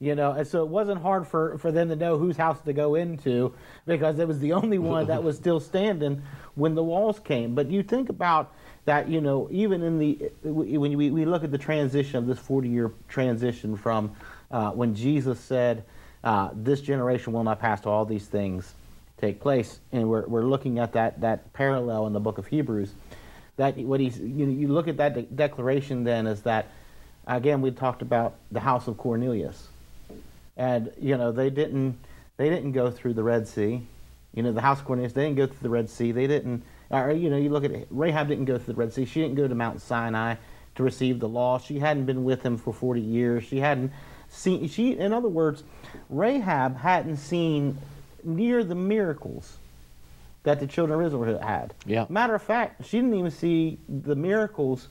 You 0.00 0.14
know, 0.14 0.32
and 0.32 0.46
so 0.46 0.62
it 0.62 0.68
wasn't 0.68 1.00
hard 1.00 1.26
for, 1.26 1.56
for 1.58 1.70
them 1.70 1.88
to 1.88 1.96
know 1.96 2.18
whose 2.18 2.36
house 2.36 2.60
to 2.62 2.72
go 2.72 2.94
into 2.94 3.54
because 3.86 4.18
it 4.18 4.26
was 4.26 4.40
the 4.40 4.52
only 4.52 4.78
one 4.78 5.06
that 5.06 5.22
was 5.22 5.36
still 5.36 5.60
standing 5.60 6.22
when 6.56 6.74
the 6.74 6.82
walls 6.82 7.20
came. 7.20 7.54
But 7.54 7.70
you 7.70 7.82
think 7.82 8.08
about 8.08 8.52
that 8.84 9.08
you 9.08 9.20
know 9.20 9.48
even 9.50 9.82
in 9.82 9.98
the 9.98 10.30
when 10.42 10.96
we, 10.96 11.10
we 11.10 11.24
look 11.24 11.44
at 11.44 11.50
the 11.50 11.58
transition 11.58 12.16
of 12.16 12.26
this 12.26 12.38
40 12.38 12.68
year 12.68 12.92
transition 13.08 13.76
from 13.76 14.14
uh, 14.50 14.70
when 14.70 14.94
jesus 14.94 15.40
said 15.40 15.84
uh, 16.22 16.50
this 16.54 16.80
generation 16.80 17.32
will 17.32 17.44
not 17.44 17.60
pass 17.60 17.80
to 17.82 17.88
all 17.88 18.04
these 18.04 18.26
things 18.26 18.74
take 19.18 19.40
place 19.40 19.78
and 19.92 20.08
we're, 20.08 20.26
we're 20.26 20.44
looking 20.44 20.78
at 20.78 20.92
that 20.92 21.20
that 21.20 21.52
parallel 21.52 22.06
in 22.06 22.12
the 22.12 22.20
book 22.20 22.38
of 22.38 22.46
hebrews 22.46 22.92
that 23.56 23.76
what 23.78 24.00
he's 24.00 24.18
you, 24.18 24.46
know, 24.46 24.52
you 24.52 24.68
look 24.68 24.88
at 24.88 24.96
that 24.96 25.14
de- 25.14 25.22
declaration 25.22 26.04
then 26.04 26.26
is 26.26 26.42
that 26.42 26.68
again 27.26 27.60
we 27.60 27.70
talked 27.70 28.02
about 28.02 28.34
the 28.50 28.60
house 28.60 28.88
of 28.88 28.96
cornelius. 28.96 29.68
And 30.56 30.92
you 31.00 31.16
know 31.16 31.32
they 31.32 31.50
didn't 31.50 31.98
they 32.36 32.48
didn't 32.48 32.72
go 32.72 32.90
through 32.90 33.14
the 33.14 33.22
red 33.22 33.46
sea. 33.48 33.82
You 34.34 34.42
know 34.42 34.52
the 34.52 34.60
house 34.60 34.80
of 34.80 34.86
cornelius 34.86 35.12
they 35.12 35.24
didn't 35.24 35.36
go 35.36 35.46
through 35.46 35.62
the 35.62 35.70
red 35.70 35.88
sea. 35.88 36.12
They 36.12 36.26
didn't 36.26 36.62
or, 36.90 37.10
you 37.12 37.30
know, 37.30 37.36
you 37.36 37.50
look 37.50 37.64
at 37.64 37.70
it, 37.70 37.88
Rahab 37.90 38.28
didn't 38.28 38.44
go 38.44 38.58
to 38.58 38.64
the 38.64 38.74
Red 38.74 38.92
Sea. 38.92 39.04
She 39.04 39.20
didn't 39.20 39.36
go 39.36 39.48
to 39.48 39.54
Mount 39.54 39.80
Sinai 39.80 40.36
to 40.74 40.82
receive 40.82 41.20
the 41.20 41.28
law. 41.28 41.58
She 41.58 41.78
hadn't 41.78 42.06
been 42.06 42.24
with 42.24 42.42
him 42.42 42.56
for 42.56 42.72
40 42.72 43.00
years. 43.00 43.44
She 43.44 43.58
hadn't 43.58 43.92
seen, 44.28 44.68
she, 44.68 44.92
in 44.92 45.12
other 45.12 45.28
words, 45.28 45.62
Rahab 46.10 46.76
hadn't 46.76 47.18
seen 47.18 47.78
near 48.22 48.64
the 48.64 48.74
miracles 48.74 49.58
that 50.42 50.60
the 50.60 50.66
children 50.66 51.00
of 51.00 51.06
Israel 51.06 51.40
had. 51.40 51.74
Yeah. 51.86 52.06
Matter 52.08 52.34
of 52.34 52.42
fact, 52.42 52.84
she 52.84 52.98
didn't 52.98 53.14
even 53.14 53.30
see 53.30 53.78
the 53.88 54.14
miracles 54.14 54.88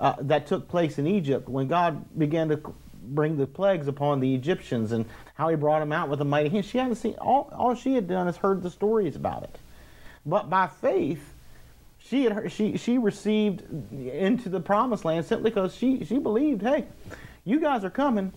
uh, 0.00 0.14
that 0.20 0.46
took 0.46 0.68
place 0.68 0.98
in 0.98 1.06
Egypt 1.06 1.48
when 1.48 1.68
God 1.68 2.04
began 2.18 2.48
to 2.48 2.60
bring 3.08 3.36
the 3.36 3.46
plagues 3.46 3.88
upon 3.88 4.20
the 4.20 4.34
Egyptians 4.34 4.92
and 4.92 5.04
how 5.34 5.48
he 5.48 5.56
brought 5.56 5.80
them 5.80 5.92
out 5.92 6.08
with 6.08 6.20
a 6.20 6.24
mighty 6.24 6.48
hand. 6.48 6.64
She 6.64 6.78
hadn't 6.78 6.96
seen, 6.96 7.14
all, 7.14 7.50
all 7.56 7.74
she 7.74 7.94
had 7.94 8.08
done 8.08 8.26
is 8.26 8.36
heard 8.36 8.62
the 8.62 8.70
stories 8.70 9.16
about 9.16 9.44
it. 9.44 9.58
But 10.26 10.50
by 10.50 10.66
faith, 10.66 11.32
she 11.98 12.24
had 12.24 12.52
she 12.52 12.76
she 12.76 12.98
received 12.98 13.62
into 13.92 14.48
the 14.48 14.60
promised 14.60 15.04
land 15.04 15.24
simply 15.24 15.50
because 15.50 15.74
she 15.74 16.04
she 16.04 16.18
believed, 16.18 16.62
hey, 16.62 16.84
you 17.44 17.60
guys 17.60 17.84
are 17.84 17.90
coming. 17.90 18.32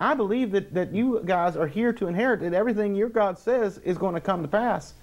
I 0.00 0.14
believe 0.14 0.52
that, 0.52 0.74
that 0.74 0.94
you 0.94 1.20
guys 1.24 1.56
are 1.56 1.66
here 1.66 1.92
to 1.94 2.06
inherit 2.06 2.42
it. 2.42 2.54
Everything 2.54 2.94
your 2.94 3.08
God 3.08 3.36
says 3.36 3.78
is 3.78 3.98
going 3.98 4.14
to 4.14 4.20
come 4.20 4.42
to 4.42 4.48
pass. 4.48 4.94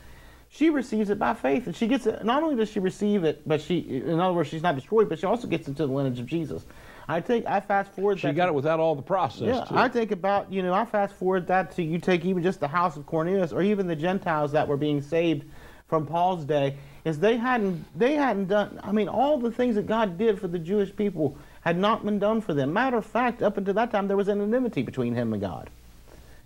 She 0.48 0.70
receives 0.70 1.10
it 1.10 1.20
by 1.20 1.34
faith, 1.34 1.68
and 1.68 1.76
she 1.76 1.86
gets 1.86 2.06
it. 2.06 2.24
Not 2.24 2.44
only 2.44 2.56
does 2.56 2.70
she 2.72 2.80
receive 2.80 3.26
it, 3.26 3.42
but 3.46 3.60
she, 3.60 3.80
in 3.80 4.22
other 4.22 4.34
words, 4.34 4.48
she's 4.48 4.62
not 4.64 4.76
destroyed, 4.76 5.10
but 5.10 5.20
she 5.20 5.26
also 5.26 5.48
gets 5.48 5.68
into 5.68 5.86
the 5.86 5.92
lineage 5.92 6.20
of 6.20 6.28
Jesus. 6.28 6.66
I 7.10 7.20
take, 7.20 7.46
I 7.46 7.60
fast 7.60 7.92
forward. 7.92 8.22
She 8.22 8.32
got 8.32 8.46
to, 8.46 8.52
it 8.52 8.56
without 8.56 8.80
all 8.80 8.96
the 8.96 9.02
process. 9.02 9.42
Yeah, 9.42 9.66
too. 9.66 9.76
I 9.76 9.90
think 9.90 10.12
about, 10.12 10.52
you 10.52 10.64
know, 10.64 10.74
I 10.74 10.86
fast 10.86 11.14
forward 11.16 11.46
that 11.48 11.72
to 11.74 11.84
you 11.84 12.00
take 12.00 12.24
even 12.24 12.42
just 12.42 12.62
the 12.62 12.68
house 12.70 12.96
of 12.96 13.06
Cornelius, 13.06 13.52
or 13.52 13.62
even 13.64 13.86
the 13.86 13.98
Gentiles 13.98 14.54
that 14.54 14.66
were 14.66 14.78
being 14.78 15.02
saved 15.02 15.46
from 15.88 16.06
Paul's 16.06 16.46
day 16.46 16.76
is 17.04 17.20
they 17.20 17.38
hadn't 17.38 17.86
they 17.98 18.16
hadn't 18.16 18.48
done 18.48 18.80
I 18.84 18.92
mean 18.92 19.08
all 19.08 19.38
the 19.38 19.52
things 19.52 19.76
that 19.76 19.88
God 19.88 20.18
did 20.18 20.40
for 20.40 20.48
the 20.48 20.60
Jewish 20.60 20.96
people 20.96 21.38
had 21.62 21.78
not 21.78 22.06
been 22.06 22.20
done 22.20 22.42
for 22.42 22.54
them. 22.54 22.74
Matter 22.74 22.98
of 22.98 23.06
fact, 23.06 23.42
up 23.42 23.58
until 23.58 23.74
that 23.76 23.92
time 23.92 24.08
there 24.08 24.18
was 24.18 24.28
an 24.28 24.42
enmity 24.42 24.82
between 24.82 25.16
him 25.16 25.34
and 25.34 25.42
God. 25.42 25.70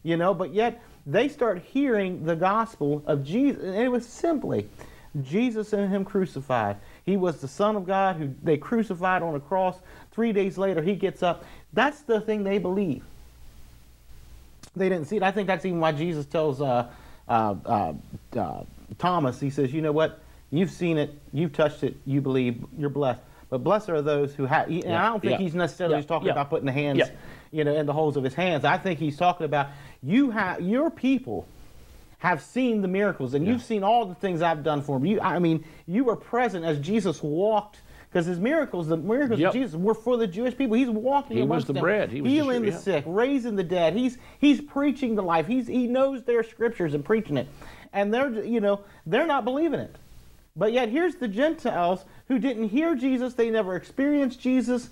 You 0.04 0.18
know, 0.18 0.34
but 0.34 0.54
yet 0.54 0.82
they 1.06 1.28
start 1.28 1.62
hearing 1.62 2.26
the 2.26 2.36
gospel 2.36 3.04
of 3.06 3.24
Jesus. 3.24 3.64
And 3.64 3.76
it 3.76 3.90
was 3.90 4.06
simply 4.06 4.70
Jesus 5.24 5.74
and 5.74 5.90
Him 5.90 6.06
crucified. 6.06 6.78
He 7.06 7.18
was 7.18 7.42
the 7.42 7.48
Son 7.48 7.76
of 7.76 7.86
God 7.86 8.18
who 8.18 8.34
they 8.44 8.58
crucified 8.58 9.22
on 9.22 9.36
a 9.36 9.40
cross. 9.40 9.78
Three 10.12 10.32
days 10.32 10.58
later, 10.58 10.82
He 10.82 10.96
gets 10.96 11.24
up. 11.24 11.44
That's 11.74 12.02
the 12.02 12.22
thing 12.22 12.44
they 12.44 12.60
believe. 12.60 13.04
They 14.76 14.90
didn't 14.90 15.06
see 15.06 15.18
it. 15.18 15.24
I 15.24 15.32
think 15.32 15.48
that's 15.48 15.66
even 15.66 15.80
why 15.80 15.92
Jesus 15.92 16.26
tells 16.26 16.62
uh, 16.62 16.90
uh, 17.28 17.56
uh, 17.66 17.94
uh 18.38 18.64
Thomas, 18.98 19.40
He 19.40 19.50
says, 19.50 19.74
You 19.74 19.82
know 19.82 19.92
what? 19.92 20.22
You've 20.52 20.72
seen 20.72 20.98
it, 20.98 21.14
you've 21.32 21.54
touched 21.54 21.84
it, 21.84 21.96
you 22.06 22.22
believe, 22.22 22.64
you're 22.78 22.90
blessed. 22.90 23.22
But 23.50 23.64
blessed 23.64 23.90
are 23.90 24.02
those 24.02 24.34
who 24.34 24.46
have. 24.46 24.68
And 24.68 24.84
yeah, 24.84 25.06
I 25.06 25.10
don't 25.10 25.22
think 25.22 25.32
yeah, 25.34 25.38
he's 25.38 25.56
necessarily 25.56 25.98
yeah, 25.98 26.02
talking 26.04 26.30
about 26.30 26.50
putting 26.50 26.66
the 26.66 26.72
hands, 26.72 27.04
you 27.52 27.64
know, 27.64 27.76
in 27.76 27.86
the 27.86 27.94
holes 27.94 28.16
of 28.16 28.24
his 28.24 28.36
hands. 28.36 28.64
I 28.64 28.78
think 28.78 29.00
he's 29.00 29.18
talking 29.18 29.46
about 29.46 29.70
you 30.04 30.32
have 30.32 30.62
your 30.62 30.92
people 30.92 31.48
have 32.20 32.42
seen 32.42 32.82
the 32.82 32.88
miracles, 32.88 33.34
and 33.34 33.48
you've 33.48 33.64
seen 33.64 33.84
all 33.84 34.06
the 34.06 34.16
things 34.16 34.42
I've 34.42 34.64
done 34.64 34.82
for 34.82 35.00
them. 35.00 35.06
You, 35.06 35.22
I 35.22 35.40
mean, 35.40 35.64
you 35.88 36.04
were 36.04 36.18
present 36.18 36.66
as 36.66 36.78
Jesus 36.80 37.24
walked 37.24 37.80
because 38.10 38.26
his 38.26 38.40
miracles, 38.40 38.88
the 38.88 38.98
miracles 38.98 39.40
yep. 39.40 39.50
of 39.50 39.54
Jesus, 39.54 39.76
were 39.76 39.94
for 39.94 40.18
the 40.18 40.26
Jewish 40.26 40.58
people. 40.58 40.76
He's 40.76 40.90
walking 40.90 41.38
he 41.38 41.44
amongst 41.44 41.64
was 41.64 41.68
the 41.68 41.74
them, 41.74 41.82
bread. 41.82 42.12
He 42.12 42.22
was 42.22 42.32
healing 42.32 42.64
the, 42.64 42.72
the 42.72 42.78
sick, 42.78 43.04
raising 43.08 43.56
the 43.56 43.64
dead. 43.64 43.96
He's 43.96 44.18
he's 44.40 44.62
preaching 44.62 45.16
the 45.16 45.22
life. 45.22 45.46
He's 45.46 45.68
he 45.68 45.88
knows 45.88 46.24
their 46.24 46.44
scriptures 46.44 46.94
and 46.94 47.06
preaching 47.06 47.38
it, 47.38 47.48
and 47.94 48.14
they're 48.14 48.44
you 48.44 48.62
know 48.62 48.82
they're 49.06 49.28
not 49.28 49.46
believing 49.46 49.80
it. 49.80 49.96
But 50.56 50.74
yet 50.74 50.90
here's 50.90 51.16
the 51.16 51.28
Gentiles 51.28 52.04
who 52.28 52.40
didn't 52.40 52.70
hear 52.70 52.96
Jesus, 52.96 53.36
they 53.36 53.50
never 53.50 53.76
experienced 53.76 54.40
Jesus, 54.40 54.90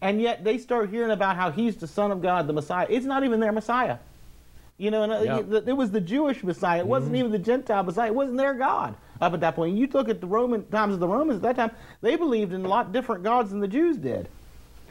and 0.00 0.20
yet 0.20 0.44
they 0.44 0.56
start 0.56 0.90
hearing 0.90 1.10
about 1.10 1.36
how 1.36 1.50
he's 1.50 1.76
the 1.76 1.88
Son 1.88 2.12
of 2.12 2.22
God, 2.22 2.46
the 2.46 2.52
Messiah. 2.52 2.86
It's 2.88 3.06
not 3.06 3.24
even 3.24 3.40
their 3.40 3.52
Messiah. 3.52 3.98
You 4.78 4.90
know, 4.90 5.02
and 5.02 5.12
uh, 5.12 5.44
yep. 5.50 5.68
it 5.68 5.76
was 5.76 5.90
the 5.90 6.00
Jewish 6.00 6.42
Messiah. 6.42 6.78
It 6.78 6.82
mm-hmm. 6.82 6.88
wasn't 6.88 7.16
even 7.16 7.32
the 7.32 7.38
Gentile 7.38 7.82
Messiah. 7.82 8.06
It 8.06 8.14
wasn't 8.14 8.38
their 8.38 8.54
God 8.54 8.94
up 9.20 9.34
at 9.34 9.40
that 9.40 9.56
point. 9.56 9.76
You 9.76 9.86
look 9.88 10.08
at 10.08 10.20
the 10.20 10.26
Roman 10.26 10.64
times 10.66 10.94
of 10.94 11.00
the 11.00 11.08
Romans 11.08 11.36
at 11.36 11.42
that 11.42 11.56
time; 11.56 11.76
they 12.00 12.16
believed 12.16 12.52
in 12.52 12.64
a 12.64 12.68
lot 12.68 12.92
different 12.92 13.22
gods 13.22 13.50
than 13.50 13.60
the 13.60 13.68
Jews 13.68 13.96
did. 13.96 14.28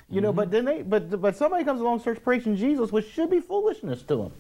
You 0.10 0.16
mm-hmm. 0.16 0.24
know, 0.24 0.34
but 0.34 0.52
then 0.52 0.66
they, 0.66 0.82
but 0.82 1.22
but 1.22 1.36
somebody 1.36 1.64
comes 1.64 1.82
along, 1.82 2.00
starts 2.00 2.20
preaching 2.20 2.56
Jesus, 2.56 2.92
which 2.92 3.10
should 3.10 3.30
be 3.30 3.40
foolishness 3.40 4.02
to 4.04 4.16
them. 4.16 4.32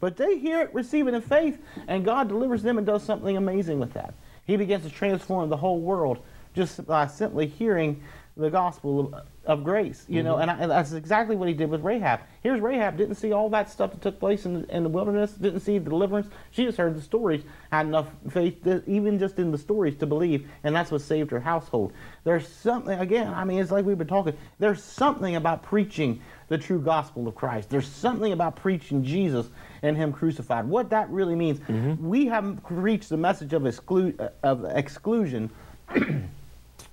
But 0.00 0.16
they 0.16 0.38
hear 0.38 0.62
it, 0.62 0.74
receive 0.74 1.08
it 1.08 1.14
in 1.14 1.20
faith, 1.20 1.58
and 1.86 2.04
God 2.04 2.28
delivers 2.28 2.62
them 2.62 2.78
and 2.78 2.86
does 2.86 3.02
something 3.02 3.36
amazing 3.36 3.78
with 3.78 3.92
that. 3.92 4.14
He 4.46 4.56
begins 4.56 4.84
to 4.84 4.90
transform 4.90 5.50
the 5.50 5.56
whole 5.56 5.78
world 5.78 6.18
just 6.54 6.84
by 6.86 7.06
simply 7.06 7.46
hearing 7.46 8.02
the 8.36 8.50
gospel 8.50 9.00
of, 9.00 9.26
of 9.44 9.64
grace, 9.64 10.04
you 10.08 10.18
mm-hmm. 10.18 10.28
know, 10.28 10.36
and, 10.36 10.50
I, 10.50 10.58
and, 10.58 10.70
that's 10.70 10.92
exactly 10.92 11.36
what 11.36 11.48
he 11.48 11.54
did 11.54 11.68
with 11.68 11.82
Rahab. 11.82 12.20
Here's 12.42 12.60
Rahab, 12.60 12.96
didn't 12.96 13.16
see 13.16 13.32
all 13.32 13.50
that 13.50 13.70
stuff 13.70 13.90
that 13.90 14.00
took 14.00 14.18
place 14.18 14.46
in, 14.46 14.64
in 14.70 14.82
the 14.82 14.88
wilderness, 14.88 15.32
didn't 15.32 15.60
see 15.60 15.78
the 15.78 15.90
deliverance. 15.90 16.28
She 16.50 16.64
just 16.64 16.78
heard 16.78 16.96
the 16.96 17.02
stories, 17.02 17.42
had 17.70 17.86
enough 17.86 18.08
faith, 18.30 18.62
to, 18.64 18.82
even 18.86 19.18
just 19.18 19.38
in 19.38 19.50
the 19.50 19.58
stories, 19.58 19.96
to 19.96 20.06
believe, 20.06 20.48
and 20.64 20.74
that's 20.74 20.90
what 20.90 21.02
saved 21.02 21.30
her 21.32 21.40
household. 21.40 21.92
There's 22.24 22.46
something, 22.46 22.98
again, 22.98 23.32
I 23.32 23.44
mean, 23.44 23.60
it's 23.60 23.70
like 23.70 23.84
we've 23.84 23.98
been 23.98 24.06
talking, 24.06 24.36
there's 24.58 24.82
something 24.82 25.36
about 25.36 25.62
preaching 25.62 26.20
the 26.48 26.58
true 26.58 26.80
gospel 26.80 27.28
of 27.28 27.34
Christ. 27.34 27.70
There's 27.70 27.88
something 27.88 28.32
about 28.32 28.56
preaching 28.56 29.04
Jesus 29.04 29.48
and 29.82 29.96
Him 29.96 30.12
crucified. 30.12 30.66
What 30.66 30.90
that 30.90 31.08
really 31.10 31.36
means, 31.36 31.60
mm-hmm. 31.60 32.06
we 32.06 32.26
haven't 32.26 32.62
preached 32.64 33.08
the 33.08 33.16
message 33.16 33.52
of, 33.52 33.62
exclu- 33.62 34.30
of 34.42 34.64
exclusion 34.64 35.50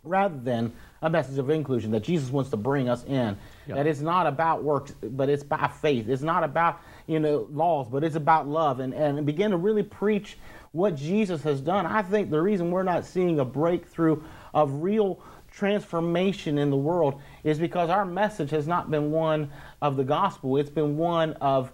rather 0.04 0.38
than 0.38 0.72
a 1.02 1.10
message 1.10 1.38
of 1.38 1.50
inclusion 1.50 1.92
that 1.92 2.04
Jesus 2.04 2.30
wants 2.30 2.50
to 2.50 2.58
bring 2.58 2.90
us 2.90 3.04
in. 3.06 3.38
That 3.76 3.88
it's 3.88 4.00
not 4.02 4.28
about 4.28 4.64
works, 4.64 4.94
but 5.02 5.30
it's 5.30 5.44
by 5.44 5.68
faith. 5.68 6.10
It's 6.10 6.22
not 6.22 6.44
about 6.44 6.82
you 7.06 7.20
know 7.20 7.48
laws, 7.52 7.88
but 7.90 8.04
it's 8.04 8.16
about 8.16 8.48
love, 8.48 8.80
and 8.80 8.94
and 8.94 9.26
begin 9.26 9.52
to 9.52 9.58
really 9.58 9.84
preach 9.84 10.38
what 10.72 10.96
Jesus 10.96 11.42
has 11.44 11.62
done. 11.62 11.86
I 11.86 12.02
think 12.02 12.30
the 12.30 12.42
reason 12.42 12.72
we're 12.72 12.84
not 12.84 13.06
seeing 13.06 13.40
a 13.40 13.46
breakthrough 13.46 14.22
of 14.54 14.82
real 14.82 15.20
transformation 15.52 16.58
in 16.58 16.70
the 16.70 16.78
world 16.78 17.22
is 17.44 17.58
because 17.58 17.90
our 17.90 18.06
message 18.06 18.52
has 18.52 18.68
not 18.68 18.92
been 18.92 19.12
one 19.12 19.50
of 19.82 19.98
the 19.98 20.04
gospel. 20.04 20.58
It's 20.58 20.70
been 20.70 20.98
one 20.98 21.34
of 21.34 21.72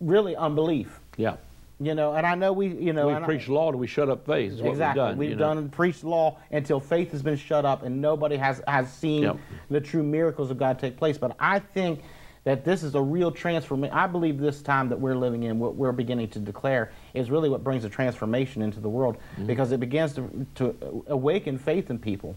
really 0.00 0.36
unbelief. 0.36 1.00
Yeah. 1.16 1.36
You 1.80 1.94
know, 1.94 2.14
and 2.14 2.26
I 2.26 2.34
know 2.34 2.52
we, 2.52 2.68
you 2.68 2.92
know, 2.92 3.06
we 3.08 3.24
preach 3.24 3.48
law 3.48 3.70
till 3.70 3.78
we 3.78 3.86
shut 3.86 4.08
up 4.08 4.26
faith. 4.26 4.54
Is 4.54 4.60
exactly. 4.60 5.00
What 5.00 5.16
we've 5.16 5.30
done. 5.30 5.38
We've 5.38 5.38
done 5.38 5.68
preached 5.68 6.02
law 6.02 6.38
until 6.50 6.80
faith 6.80 7.12
has 7.12 7.22
been 7.22 7.36
shut 7.36 7.64
up, 7.64 7.84
and 7.84 8.00
nobody 8.00 8.36
has 8.36 8.60
has 8.66 8.92
seen 8.92 9.22
yep. 9.22 9.38
the 9.70 9.80
true 9.80 10.02
miracles 10.02 10.50
of 10.50 10.58
God 10.58 10.80
take 10.80 10.96
place. 10.96 11.18
But 11.18 11.36
I 11.38 11.60
think 11.60 12.02
that 12.42 12.64
this 12.64 12.82
is 12.82 12.94
a 12.94 13.00
real 13.00 13.30
transformation. 13.30 13.94
I 13.94 14.06
believe 14.06 14.38
this 14.38 14.62
time 14.62 14.88
that 14.88 14.98
we're 14.98 15.14
living 15.14 15.44
in, 15.44 15.58
what 15.58 15.76
we're 15.76 15.92
beginning 15.92 16.28
to 16.30 16.38
declare, 16.38 16.92
is 17.14 17.30
really 17.30 17.48
what 17.48 17.62
brings 17.62 17.84
a 17.84 17.88
transformation 17.88 18.62
into 18.62 18.80
the 18.80 18.88
world 18.88 19.16
mm-hmm. 19.16 19.46
because 19.46 19.70
it 19.70 19.78
begins 19.78 20.14
to, 20.14 20.46
to 20.56 21.04
awaken 21.08 21.58
faith 21.58 21.90
in 21.90 21.98
people. 21.98 22.36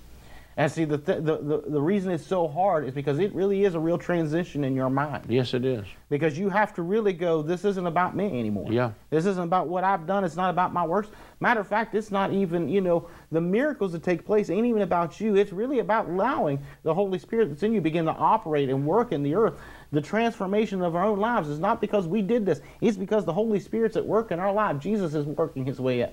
And 0.57 0.69
see, 0.69 0.83
the, 0.83 0.97
th- 0.97 1.23
the, 1.23 1.37
the, 1.37 1.63
the, 1.65 1.81
reason 1.81 2.11
it's 2.11 2.25
so 2.25 2.45
hard 2.45 2.85
is 2.85 2.93
because 2.93 3.19
it 3.19 3.33
really 3.33 3.63
is 3.63 3.73
a 3.73 3.79
real 3.79 3.97
transition 3.97 4.65
in 4.65 4.75
your 4.75 4.89
mind. 4.89 5.23
Yes, 5.29 5.53
it 5.53 5.63
is. 5.63 5.85
Because 6.09 6.37
you 6.37 6.49
have 6.49 6.73
to 6.75 6.81
really 6.81 7.13
go, 7.13 7.41
this 7.41 7.63
isn't 7.63 7.85
about 7.85 8.17
me 8.17 8.25
anymore. 8.37 8.67
Yeah. 8.69 8.91
This 9.09 9.25
isn't 9.25 9.43
about 9.43 9.69
what 9.69 9.85
I've 9.85 10.05
done. 10.05 10.25
It's 10.25 10.35
not 10.35 10.49
about 10.49 10.73
my 10.73 10.85
works. 10.85 11.07
Matter 11.39 11.61
of 11.61 11.67
fact, 11.67 11.95
it's 11.95 12.11
not 12.11 12.33
even, 12.33 12.67
you 12.67 12.81
know, 12.81 13.07
the 13.31 13.39
miracles 13.39 13.93
that 13.93 14.03
take 14.03 14.25
place 14.25 14.49
ain't 14.49 14.65
even 14.65 14.81
about 14.81 15.21
you. 15.21 15.37
It's 15.37 15.53
really 15.53 15.79
about 15.79 16.09
allowing 16.09 16.59
the 16.83 16.93
Holy 16.93 17.17
Spirit 17.17 17.47
that's 17.47 17.63
in 17.63 17.73
you 17.73 17.79
begin 17.79 18.05
to 18.05 18.11
operate 18.11 18.69
and 18.69 18.85
work 18.85 19.13
in 19.13 19.23
the 19.23 19.33
earth. 19.35 19.57
The 19.93 20.01
transformation 20.01 20.81
of 20.81 20.95
our 20.95 21.05
own 21.05 21.19
lives 21.19 21.47
is 21.47 21.59
not 21.59 21.79
because 21.79 22.07
we 22.07 22.21
did 22.21 22.45
this. 22.45 22.61
It's 22.81 22.97
because 22.97 23.23
the 23.23 23.33
Holy 23.33 23.59
Spirit's 23.59 23.95
at 23.95 24.05
work 24.05 24.31
in 24.31 24.39
our 24.39 24.51
life. 24.51 24.79
Jesus 24.79 25.13
is 25.13 25.25
working 25.25 25.65
his 25.65 25.79
way 25.79 26.11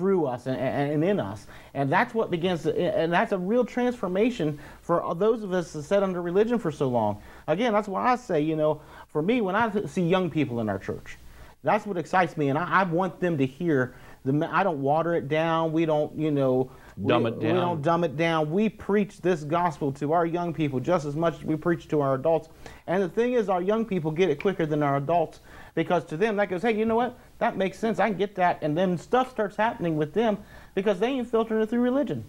through 0.00 0.24
us 0.24 0.46
and, 0.46 0.56
and, 0.56 1.04
in 1.04 1.20
us. 1.20 1.46
And 1.74 1.92
that's 1.92 2.14
what 2.14 2.30
begins 2.30 2.62
to, 2.62 2.74
and 2.74 3.12
that's 3.12 3.32
a 3.32 3.38
real 3.38 3.66
transformation 3.66 4.58
for 4.80 5.14
those 5.14 5.42
of 5.42 5.52
us 5.52 5.74
that 5.74 5.82
sat 5.82 6.02
under 6.02 6.22
religion 6.22 6.58
for 6.58 6.72
so 6.72 6.88
long. 6.88 7.20
Again, 7.46 7.74
that's 7.74 7.86
why 7.86 8.10
I 8.10 8.16
say, 8.16 8.40
you 8.40 8.56
know, 8.56 8.80
for 9.08 9.20
me, 9.20 9.42
when 9.42 9.54
I 9.54 9.84
see 9.84 10.00
young 10.00 10.30
people 10.30 10.60
in 10.60 10.70
our 10.70 10.78
church, 10.78 11.18
that's 11.62 11.84
what 11.84 11.98
excites 11.98 12.38
me. 12.38 12.48
And 12.48 12.58
I, 12.58 12.80
I 12.80 12.82
want 12.84 13.20
them 13.20 13.36
to 13.36 13.44
hear 13.44 13.94
the, 14.24 14.48
I 14.50 14.62
don't 14.62 14.80
water 14.80 15.14
it 15.14 15.28
down. 15.28 15.70
We 15.70 15.84
don't, 15.84 16.18
you 16.18 16.30
know, 16.30 16.70
dumb 17.06 17.24
we, 17.24 17.30
it 17.30 17.40
down. 17.40 17.54
We 17.54 17.60
don't 17.60 17.82
dumb 17.82 18.04
it 18.04 18.16
down. 18.16 18.50
We 18.50 18.68
preach 18.68 19.20
this 19.20 19.44
gospel 19.44 19.92
to 19.92 20.12
our 20.12 20.26
young 20.26 20.52
people 20.52 20.80
just 20.80 21.04
as 21.06 21.16
much 21.16 21.34
as 21.34 21.44
we 21.44 21.56
preach 21.56 21.88
to 21.88 22.00
our 22.00 22.14
adults. 22.14 22.48
And 22.86 23.02
the 23.02 23.08
thing 23.08 23.34
is, 23.34 23.48
our 23.48 23.62
young 23.62 23.84
people 23.84 24.10
get 24.10 24.30
it 24.30 24.40
quicker 24.40 24.66
than 24.66 24.82
our 24.82 24.96
adults 24.96 25.40
because 25.74 26.04
to 26.06 26.16
them 26.16 26.36
that 26.36 26.48
goes, 26.48 26.62
hey, 26.62 26.76
you 26.76 26.84
know 26.84 26.96
what? 26.96 27.18
That 27.38 27.56
makes 27.56 27.78
sense. 27.78 27.98
I 27.98 28.08
can 28.08 28.18
get 28.18 28.34
that. 28.36 28.58
And 28.62 28.76
then 28.76 28.98
stuff 28.98 29.30
starts 29.30 29.56
happening 29.56 29.96
with 29.96 30.14
them 30.14 30.38
because 30.74 30.98
they 30.98 31.08
ain't 31.08 31.30
filtering 31.30 31.62
it 31.62 31.70
through 31.70 31.80
religion. 31.80 32.24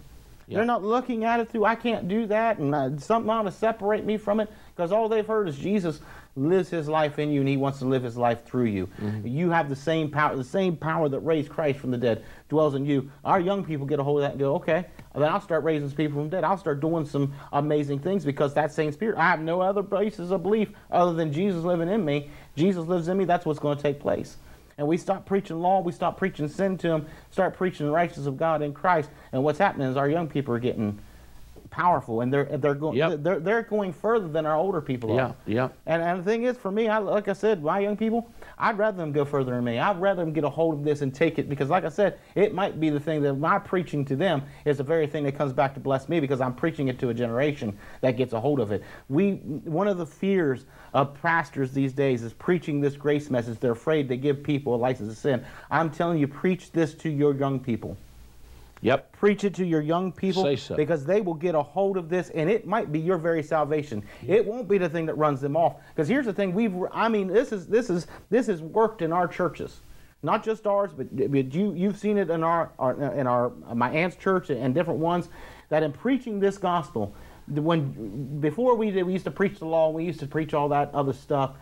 Yep. 0.48 0.56
They're 0.56 0.66
not 0.66 0.82
looking 0.82 1.24
at 1.24 1.38
it 1.38 1.50
through, 1.50 1.64
I 1.64 1.76
can't 1.76 2.08
do 2.08 2.26
that, 2.26 2.58
and 2.58 2.74
uh, 2.74 2.98
something 2.98 3.30
ought 3.30 3.42
to 3.42 3.52
separate 3.52 4.04
me 4.04 4.16
from 4.16 4.40
it, 4.40 4.50
because 4.74 4.90
all 4.90 5.08
they've 5.08 5.26
heard 5.26 5.48
is 5.48 5.56
Jesus 5.56 6.00
lives 6.34 6.70
his 6.70 6.88
life 6.88 7.18
in 7.18 7.30
you 7.30 7.40
and 7.40 7.48
he 7.48 7.56
wants 7.56 7.78
to 7.80 7.84
live 7.84 8.02
his 8.02 8.16
life 8.16 8.44
through 8.44 8.64
you. 8.64 8.86
Mm-hmm. 9.00 9.26
You 9.26 9.50
have 9.50 9.68
the 9.68 9.76
same 9.76 10.10
power, 10.10 10.34
the 10.34 10.44
same 10.44 10.76
power 10.76 11.08
that 11.08 11.20
raised 11.20 11.50
Christ 11.50 11.78
from 11.78 11.90
the 11.90 11.98
dead 11.98 12.24
dwells 12.48 12.74
in 12.74 12.86
you. 12.86 13.10
Our 13.24 13.40
young 13.40 13.64
people 13.64 13.86
get 13.86 14.00
a 14.00 14.02
hold 14.02 14.18
of 14.18 14.22
that 14.22 14.32
and 14.32 14.40
go, 14.40 14.54
okay, 14.56 14.86
then 15.14 15.24
I'll 15.24 15.40
start 15.40 15.62
raising 15.64 15.90
people 15.90 16.18
from 16.18 16.30
the 16.30 16.36
dead. 16.36 16.44
I'll 16.44 16.56
start 16.56 16.80
doing 16.80 17.04
some 17.04 17.34
amazing 17.52 17.98
things 17.98 18.24
because 18.24 18.54
that 18.54 18.72
same 18.72 18.92
spirit, 18.92 19.18
I 19.18 19.28
have 19.28 19.40
no 19.40 19.60
other 19.60 19.82
basis 19.82 20.30
of 20.30 20.42
belief 20.42 20.70
other 20.90 21.12
than 21.12 21.32
Jesus 21.32 21.64
living 21.64 21.88
in 21.88 22.04
me. 22.04 22.30
Jesus 22.56 22.86
lives 22.86 23.08
in 23.08 23.18
me, 23.18 23.24
that's 23.24 23.44
what's 23.44 23.60
going 23.60 23.76
to 23.76 23.82
take 23.82 24.00
place. 24.00 24.36
And 24.78 24.88
we 24.88 24.96
stop 24.96 25.26
preaching 25.26 25.60
law, 25.60 25.80
we 25.80 25.92
stop 25.92 26.16
preaching 26.16 26.48
sin 26.48 26.78
to 26.78 26.88
them, 26.88 27.06
start 27.30 27.54
preaching 27.54 27.86
the 27.86 27.92
righteousness 27.92 28.26
of 28.26 28.38
God 28.38 28.62
in 28.62 28.72
Christ. 28.72 29.10
And 29.32 29.44
what's 29.44 29.58
happening 29.58 29.88
is 29.88 29.98
our 29.98 30.08
young 30.08 30.28
people 30.28 30.54
are 30.54 30.58
getting 30.58 30.98
powerful, 31.72 32.20
and 32.20 32.32
they're 32.32 32.44
they're 32.44 32.74
going 32.74 32.96
yep. 32.96 33.22
they're 33.22 33.40
they're 33.40 33.62
going 33.62 33.92
further 33.92 34.28
than 34.28 34.46
our 34.46 34.54
older 34.54 34.80
people 34.80 35.10
are. 35.12 35.34
Yeah, 35.46 35.54
yeah. 35.54 35.68
And 35.86 36.02
and 36.02 36.20
the 36.20 36.22
thing 36.22 36.44
is, 36.44 36.56
for 36.56 36.70
me, 36.70 36.86
I, 36.88 36.98
like 36.98 37.26
I 37.26 37.32
said, 37.32 37.64
my 37.64 37.80
young 37.80 37.96
people, 37.96 38.30
I'd 38.58 38.78
rather 38.78 38.98
them 38.98 39.10
go 39.10 39.24
further 39.24 39.52
than 39.52 39.64
me. 39.64 39.80
I'd 39.80 40.00
rather 40.00 40.22
them 40.22 40.32
get 40.32 40.44
a 40.44 40.50
hold 40.50 40.74
of 40.74 40.84
this 40.84 41.00
and 41.00 41.12
take 41.12 41.38
it 41.40 41.48
because, 41.48 41.70
like 41.70 41.84
I 41.84 41.88
said, 41.88 42.20
it 42.36 42.54
might 42.54 42.78
be 42.78 42.90
the 42.90 43.00
thing 43.00 43.22
that 43.22 43.34
my 43.34 43.58
preaching 43.58 44.04
to 44.04 44.14
them 44.14 44.42
is 44.64 44.76
the 44.76 44.84
very 44.84 45.06
thing 45.06 45.24
that 45.24 45.36
comes 45.36 45.52
back 45.52 45.74
to 45.74 45.80
bless 45.80 46.08
me 46.08 46.20
because 46.20 46.40
I'm 46.40 46.54
preaching 46.54 46.88
it 46.88 46.98
to 47.00 47.08
a 47.08 47.14
generation 47.14 47.76
that 48.02 48.12
gets 48.12 48.34
a 48.34 48.40
hold 48.40 48.60
of 48.60 48.70
it. 48.70 48.84
We 49.08 49.32
one 49.32 49.88
of 49.88 49.98
the 49.98 50.06
fears 50.06 50.66
of 50.94 51.20
pastors 51.20 51.72
these 51.72 51.94
days 51.94 52.22
is 52.22 52.34
preaching 52.34 52.80
this 52.80 52.96
grace 52.96 53.30
message. 53.30 53.58
They're 53.58 53.72
afraid 53.72 54.08
to 54.10 54.16
give 54.16 54.42
people 54.42 54.74
a 54.74 54.76
license 54.76 55.12
to 55.12 55.18
sin. 55.18 55.44
I'm 55.70 55.90
telling 55.90 56.18
you, 56.18 56.28
preach 56.28 56.70
this 56.70 56.94
to 56.96 57.10
your 57.10 57.34
young 57.34 57.58
people. 57.58 57.96
Yep. 58.82 59.12
Preach 59.12 59.44
it 59.44 59.54
to 59.54 59.64
your 59.64 59.80
young 59.80 60.12
people 60.12 60.56
so. 60.56 60.76
because 60.76 61.04
they 61.04 61.20
will 61.20 61.34
get 61.34 61.54
a 61.54 61.62
hold 61.62 61.96
of 61.96 62.08
this 62.08 62.30
and 62.30 62.50
it 62.50 62.66
might 62.66 62.92
be 62.92 62.98
your 62.98 63.16
very 63.16 63.42
salvation. 63.42 64.02
It 64.26 64.44
won't 64.44 64.68
be 64.68 64.76
the 64.76 64.88
thing 64.88 65.06
that 65.06 65.14
runs 65.14 65.40
them 65.40 65.56
off. 65.56 65.76
Because 65.94 66.08
here's 66.08 66.26
the 66.26 66.32
thing, 66.32 66.52
we've 66.52 66.74
I 66.92 67.08
mean, 67.08 67.28
this 67.28 67.52
is 67.52 67.66
this 67.68 67.88
is 67.88 68.08
this 68.28 68.48
has 68.48 68.60
worked 68.60 69.00
in 69.00 69.12
our 69.12 69.28
churches. 69.28 69.80
Not 70.24 70.44
just 70.44 70.66
ours, 70.66 70.90
but, 70.96 71.08
but 71.16 71.54
you 71.54 71.72
you've 71.74 71.96
seen 71.96 72.18
it 72.18 72.28
in 72.28 72.42
our, 72.44 72.70
our 72.78 73.14
in 73.14 73.26
our 73.26 73.50
my 73.74 73.90
aunt's 73.90 74.16
church 74.16 74.50
and 74.50 74.74
different 74.74 75.00
ones 75.00 75.28
that 75.68 75.82
in 75.82 75.92
preaching 75.92 76.40
this 76.40 76.58
gospel, 76.58 77.14
when 77.46 78.40
before 78.40 78.74
we 78.74 78.90
did 78.90 79.04
we 79.04 79.12
used 79.12 79.24
to 79.24 79.30
preach 79.30 79.60
the 79.60 79.64
law, 79.64 79.90
we 79.90 80.04
used 80.04 80.20
to 80.20 80.26
preach 80.26 80.54
all 80.54 80.68
that 80.68 80.92
other 80.92 81.12
stuff 81.12 81.52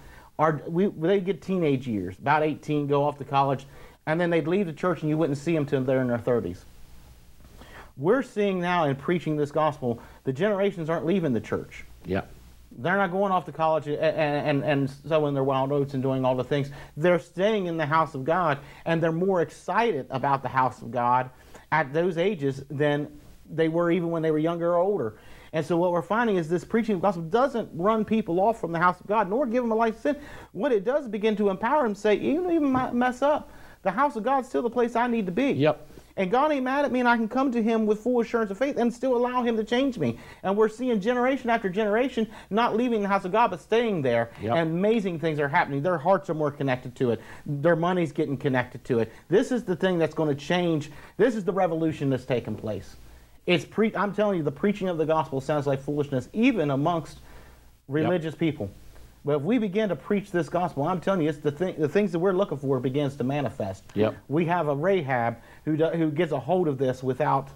are 0.41 0.63
we 0.67 0.87
they 0.87 1.21
get 1.21 1.43
teenage 1.43 1.87
years, 1.87 2.19
about 2.19 2.43
18, 2.43 2.87
go 2.87 3.05
off 3.05 3.19
to 3.19 3.25
college, 3.25 3.67
and 4.07 4.19
then 4.19 4.31
they'd 4.31 4.49
leave 4.49 4.67
the 4.67 4.73
church 4.73 5.03
and 5.03 5.11
you 5.11 5.19
wouldn't 5.19 5.37
see 5.37 5.53
them 5.55 5.67
till 5.67 5.85
they're 5.85 6.01
in 6.01 6.09
their 6.09 6.19
30s. 6.19 6.65
We're 8.01 8.23
seeing 8.23 8.61
now 8.61 8.85
in 8.85 8.97
preaching 8.97 9.37
this 9.37 9.53
gospel, 9.53 10.01
the 10.25 10.33
generations 10.33 10.89
aren't 10.89 11.05
leaving 11.05 11.35
the 11.35 11.41
church. 11.41 11.85
Yeah. 12.07 12.23
They're 12.79 12.97
not 12.97 13.13
going 13.13 13.31
off 13.31 13.45
to 13.45 13.53
college 13.53 13.89
and, 13.89 13.99
and, 13.99 14.65
and 14.65 14.91
sowing 15.07 15.35
their 15.35 15.45
wild 15.45 15.71
oats 15.71 15.93
and 15.93 16.03
doing 16.03 16.25
all 16.25 16.35
the 16.35 16.45
things. 16.45 16.71
They're 16.97 17.19
staying 17.19 17.67
in 17.67 17.77
the 17.77 17.85
house 17.85 18.15
of 18.15 18.25
God 18.25 18.59
and 18.87 19.03
they're 19.03 19.13
more 19.13 19.43
excited 19.43 20.07
about 20.09 20.43
the 20.43 20.49
house 20.49 20.81
of 20.81 20.91
God 20.91 21.29
at 21.73 21.93
those 21.93 22.17
ages 22.17 22.65
than 22.71 23.21
they 23.51 23.69
were 23.69 23.91
even 23.91 24.11
when 24.11 24.23
they 24.23 24.31
were 24.31 24.39
younger 24.39 24.73
or 24.73 24.79
older. 24.79 25.19
And 25.53 25.67
so 25.67 25.77
what 25.77 25.93
we're 25.93 26.01
finding 26.01 26.37
is 26.37 26.49
this 26.49 26.65
preaching 26.65 26.95
of 26.95 27.01
the 27.03 27.07
gospel 27.09 27.25
doesn't 27.25 27.69
run 27.75 28.07
people 28.07 28.41
off 28.41 28.61
from 28.61 28.73
the 28.73 28.79
house 28.79 28.99
of 28.99 29.07
God, 29.09 29.29
nor 29.29 29.45
give 29.45 29.63
them 29.63 29.73
a 29.73 29.75
life 29.75 29.97
of 29.97 30.01
sin. 30.01 30.17
What 30.53 30.73
it 30.73 30.85
does 30.85 31.05
is 31.05 31.11
begin 31.11 31.37
to 31.37 31.51
empower 31.51 31.83
them, 31.83 31.95
say, 31.95 32.15
you 32.15 32.43
don't 32.43 32.53
even 32.53 32.99
mess 32.99 33.21
up. 33.21 33.51
The 33.83 33.91
house 33.91 34.17
of 34.17 34.23
God's 34.23 34.49
still 34.49 34.63
the 34.63 34.71
place 34.71 34.95
I 34.95 35.07
need 35.07 35.27
to 35.27 35.33
be. 35.33 35.53
Yep. 35.53 35.89
And 36.21 36.31
God 36.31 36.53
ain't 36.53 36.65
mad 36.65 36.85
at 36.85 36.93
me, 36.93 37.01
and 37.01 37.09
I 37.09 37.17
can 37.17 37.31
come 37.31 37.51
to 37.51 37.63
Him 37.63 37.87
with 37.87 38.01
full 38.01 38.21
assurance 38.21 38.51
of 38.51 38.59
faith 38.59 38.77
and 38.77 38.93
still 38.93 39.17
allow 39.17 39.43
Him 39.43 39.57
to 39.57 39.65
change 39.65 39.97
me. 39.97 40.19
And 40.43 40.55
we're 40.55 40.69
seeing 40.69 41.01
generation 41.01 41.49
after 41.49 41.71
generation 41.71 42.29
not 42.51 42.77
leaving 42.77 43.01
the 43.01 43.09
house 43.09 43.25
of 43.25 43.33
God, 43.33 43.51
but 43.51 43.59
staying 43.59 44.03
there. 44.03 44.31
Yep. 44.43 44.55
And 44.55 44.71
amazing 44.71 45.19
things 45.19 45.41
are 45.41 45.49
happening. 45.49 45.83
Their 45.83 45.97
hearts 45.97 46.29
are 46.29 46.35
more 46.35 46.51
connected 46.51 46.95
to 46.97 47.13
it, 47.13 47.23
their 47.47 47.75
money's 47.75 48.13
getting 48.13 48.37
connected 48.37 48.85
to 48.85 48.99
it. 48.99 49.11
This 49.29 49.51
is 49.51 49.65
the 49.65 49.75
thing 49.75 49.99
that's 49.99 50.13
going 50.15 50.29
to 50.29 50.35
change. 50.35 50.91
This 51.17 51.35
is 51.35 51.43
the 51.43 51.55
revolution 51.55 52.11
that's 52.11 52.27
taking 52.27 52.55
place. 52.55 52.97
It's 53.47 53.65
pre- 53.65 53.97
I'm 53.97 54.15
telling 54.15 54.37
you, 54.37 54.43
the 54.43 54.53
preaching 54.53 54.91
of 54.91 54.99
the 54.99 55.07
gospel 55.07 55.41
sounds 55.41 55.67
like 55.67 55.81
foolishness, 55.81 56.29
even 56.35 56.71
amongst 56.71 57.21
religious 57.89 58.35
yep. 58.35 58.41
people. 58.41 58.71
But 59.25 59.37
if 59.37 59.43
we 59.43 59.59
begin 59.59 59.91
to 59.91 59.97
preach 59.97 60.31
this 60.31 60.49
gospel, 60.49 60.85
I'm 60.85 61.01
telling 61.01 61.23
you, 61.23 61.29
it's 61.29 61.39
the, 61.39 61.51
thing, 61.51 61.75
the 61.79 61.89
things 61.89 62.13
that 62.13 62.19
we're 62.19 62.33
looking 62.33 62.57
for 62.57 62.81
begins 62.81 63.17
to 63.17 63.25
manifest. 63.25 63.85
Yep. 63.95 64.17
We 64.29 64.47
have 64.47 64.69
a 64.69 64.75
Rahab 64.75 65.37
who, 65.65 65.77
do, 65.77 65.87
who 65.89 66.11
gets 66.11 66.33
a 66.33 66.41
hold 66.41 66.69
of 66.69 66.79
this 66.79 67.03
without 67.03 67.49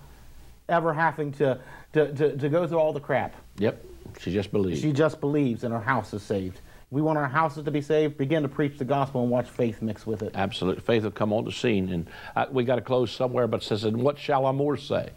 ever 0.68 0.92
having 0.92 1.32
to, 1.32 1.58
to, 1.94 2.12
to, 2.12 2.36
to 2.36 2.48
go 2.48 2.66
through 2.66 2.78
all 2.78 2.92
the 2.92 3.00
crap. 3.00 3.34
Yep. 3.58 3.82
She 4.20 4.32
just 4.32 4.52
believes. 4.52 4.80
She 4.80 4.92
just 4.92 5.20
believes, 5.20 5.64
and 5.64 5.72
her 5.72 5.80
house 5.80 6.12
is 6.12 6.22
saved. 6.22 6.60
We 6.90 7.00
want 7.00 7.18
our 7.18 7.28
houses 7.28 7.64
to 7.64 7.70
be 7.70 7.80
saved. 7.80 8.18
Begin 8.18 8.42
to 8.42 8.48
preach 8.48 8.78
the 8.78 8.84
gospel 8.84 9.22
and 9.22 9.30
watch 9.30 9.48
faith 9.48 9.80
mix 9.80 10.06
with 10.06 10.22
it. 10.22 10.32
Absolutely, 10.34 10.82
faith 10.82 11.02
will 11.02 11.10
come 11.10 11.32
on 11.32 11.44
the 11.44 11.50
scene, 11.50 11.88
and 11.90 12.08
I, 12.36 12.46
we 12.46 12.62
got 12.62 12.76
to 12.76 12.82
close 12.82 13.10
somewhere. 13.10 13.48
But 13.48 13.62
it 13.62 13.64
says, 13.64 13.84
"And 13.84 13.96
what 13.96 14.18
shall 14.18 14.46
I 14.46 14.52
more 14.52 14.76
say?" 14.76 15.10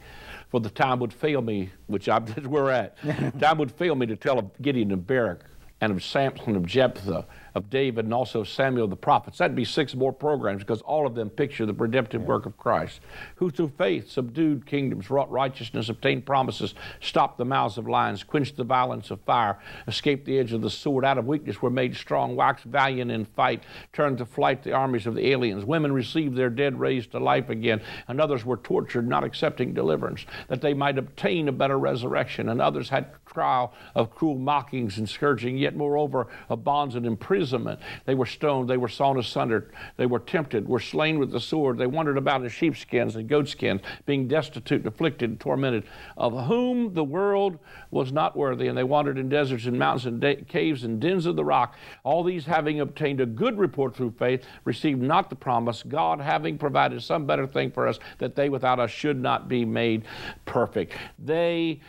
For 0.49 0.59
the 0.59 0.69
time 0.69 0.99
would 1.01 1.13
fail 1.13 1.41
me, 1.41 1.69
which 1.85 2.09
I 2.09 2.17
we're 2.43 2.71
at. 2.71 2.97
time 3.39 3.59
would 3.59 3.71
fail 3.71 3.93
me 3.93 4.07
to 4.07 4.15
tell 4.15 4.39
of 4.39 4.59
Gideon 4.59 4.91
and 4.91 5.05
Barak 5.05 5.43
and 5.81 5.91
of 5.91 6.03
Samson, 6.03 6.55
of 6.55 6.65
Jephthah, 6.65 7.25
of 7.57 7.69
David, 7.69 8.05
and 8.05 8.13
also 8.13 8.43
Samuel 8.43 8.87
the 8.87 8.95
prophets. 8.95 9.39
That'd 9.39 9.55
be 9.55 9.65
six 9.65 9.95
more 9.95 10.13
programs 10.13 10.63
because 10.63 10.81
all 10.81 11.05
of 11.05 11.15
them 11.15 11.29
picture 11.29 11.65
the 11.65 11.73
redemptive 11.73 12.21
yeah. 12.21 12.27
work 12.27 12.45
of 12.45 12.57
Christ, 12.57 13.01
who 13.35 13.49
through 13.49 13.73
faith 13.77 14.09
subdued 14.09 14.65
kingdoms, 14.65 15.09
wrought 15.09 15.29
righteousness, 15.29 15.89
obtained 15.89 16.25
promises, 16.25 16.75
stopped 17.01 17.37
the 17.37 17.45
mouths 17.45 17.77
of 17.77 17.87
lions, 17.87 18.23
quenched 18.23 18.55
the 18.55 18.63
violence 18.63 19.11
of 19.11 19.19
fire, 19.21 19.57
escaped 19.87 20.25
the 20.25 20.37
edge 20.37 20.53
of 20.53 20.61
the 20.61 20.69
sword, 20.69 21.03
out 21.03 21.17
of 21.17 21.25
weakness 21.25 21.61
were 21.61 21.69
made 21.69 21.95
strong, 21.95 22.35
waxed 22.35 22.65
valiant 22.65 23.11
in 23.11 23.25
fight, 23.25 23.63
turned 23.91 24.19
to 24.19 24.25
flight 24.25 24.63
the 24.63 24.71
armies 24.71 25.07
of 25.07 25.15
the 25.15 25.27
aliens. 25.31 25.65
Women 25.65 25.91
received 25.91 26.35
their 26.35 26.49
dead 26.49 26.79
raised 26.79 27.11
to 27.11 27.19
life 27.19 27.49
again, 27.49 27.81
and 28.07 28.21
others 28.21 28.45
were 28.45 28.57
tortured, 28.57 29.07
not 29.07 29.23
accepting 29.23 29.73
deliverance, 29.73 30.25
that 30.47 30.61
they 30.61 30.73
might 30.73 30.97
obtain 30.97 31.47
a 31.47 31.51
better 31.51 31.79
resurrection, 31.79 32.49
and 32.49 32.61
others 32.61 32.89
had 32.89 33.07
trial 33.25 33.73
of 33.95 34.13
cruel 34.13 34.37
mockings 34.37 34.97
and 34.97 35.09
scourging, 35.09 35.57
yet 35.57 35.75
moreover 35.75 36.27
of 36.49 36.63
bonds 36.63 36.95
and 36.95 37.05
imprisonment. 37.53 37.79
They 38.05 38.15
were 38.15 38.25
stoned, 38.25 38.69
they 38.69 38.77
were 38.77 38.87
sawn 38.87 39.17
asunder, 39.17 39.71
they 39.97 40.05
were 40.05 40.19
tempted, 40.19 40.67
were 40.67 40.79
slain 40.79 41.19
with 41.19 41.31
the 41.31 41.39
sword, 41.39 41.77
they 41.77 41.87
wandered 41.87 42.17
about 42.17 42.43
in 42.43 42.49
sheepskins 42.49 43.15
and 43.15 43.27
goatskins, 43.27 43.81
being 44.05 44.27
destitute, 44.27 44.85
afflicted, 44.85 45.29
and 45.29 45.39
tormented, 45.39 45.83
of 46.17 46.47
whom 46.47 46.93
the 46.93 47.03
world 47.03 47.57
was 47.91 48.11
not 48.11 48.35
worthy, 48.35 48.67
and 48.67 48.77
they 48.77 48.83
wandered 48.83 49.17
in 49.17 49.29
deserts 49.29 49.65
and 49.65 49.77
mountains 49.77 50.05
and 50.05 50.47
caves 50.47 50.83
and 50.83 50.99
dens 50.99 51.25
of 51.25 51.35
the 51.35 51.45
rock. 51.45 51.75
All 52.03 52.23
these 52.23 52.45
having 52.45 52.79
obtained 52.79 53.21
a 53.21 53.25
good 53.25 53.57
report 53.57 53.95
through 53.95 54.11
faith, 54.11 54.45
received 54.65 55.01
not 55.01 55.29
the 55.29 55.35
promise, 55.35 55.83
God 55.83 56.19
having 56.19 56.57
provided 56.57 57.01
some 57.01 57.25
better 57.25 57.47
thing 57.47 57.71
for 57.71 57.87
us, 57.87 57.99
that 58.17 58.35
they 58.35 58.49
without 58.49 58.79
us 58.79 58.91
should 58.91 59.19
not 59.21 59.47
be 59.47 59.65
made 59.65 60.03
perfect. 60.45 60.93
They 61.19 61.79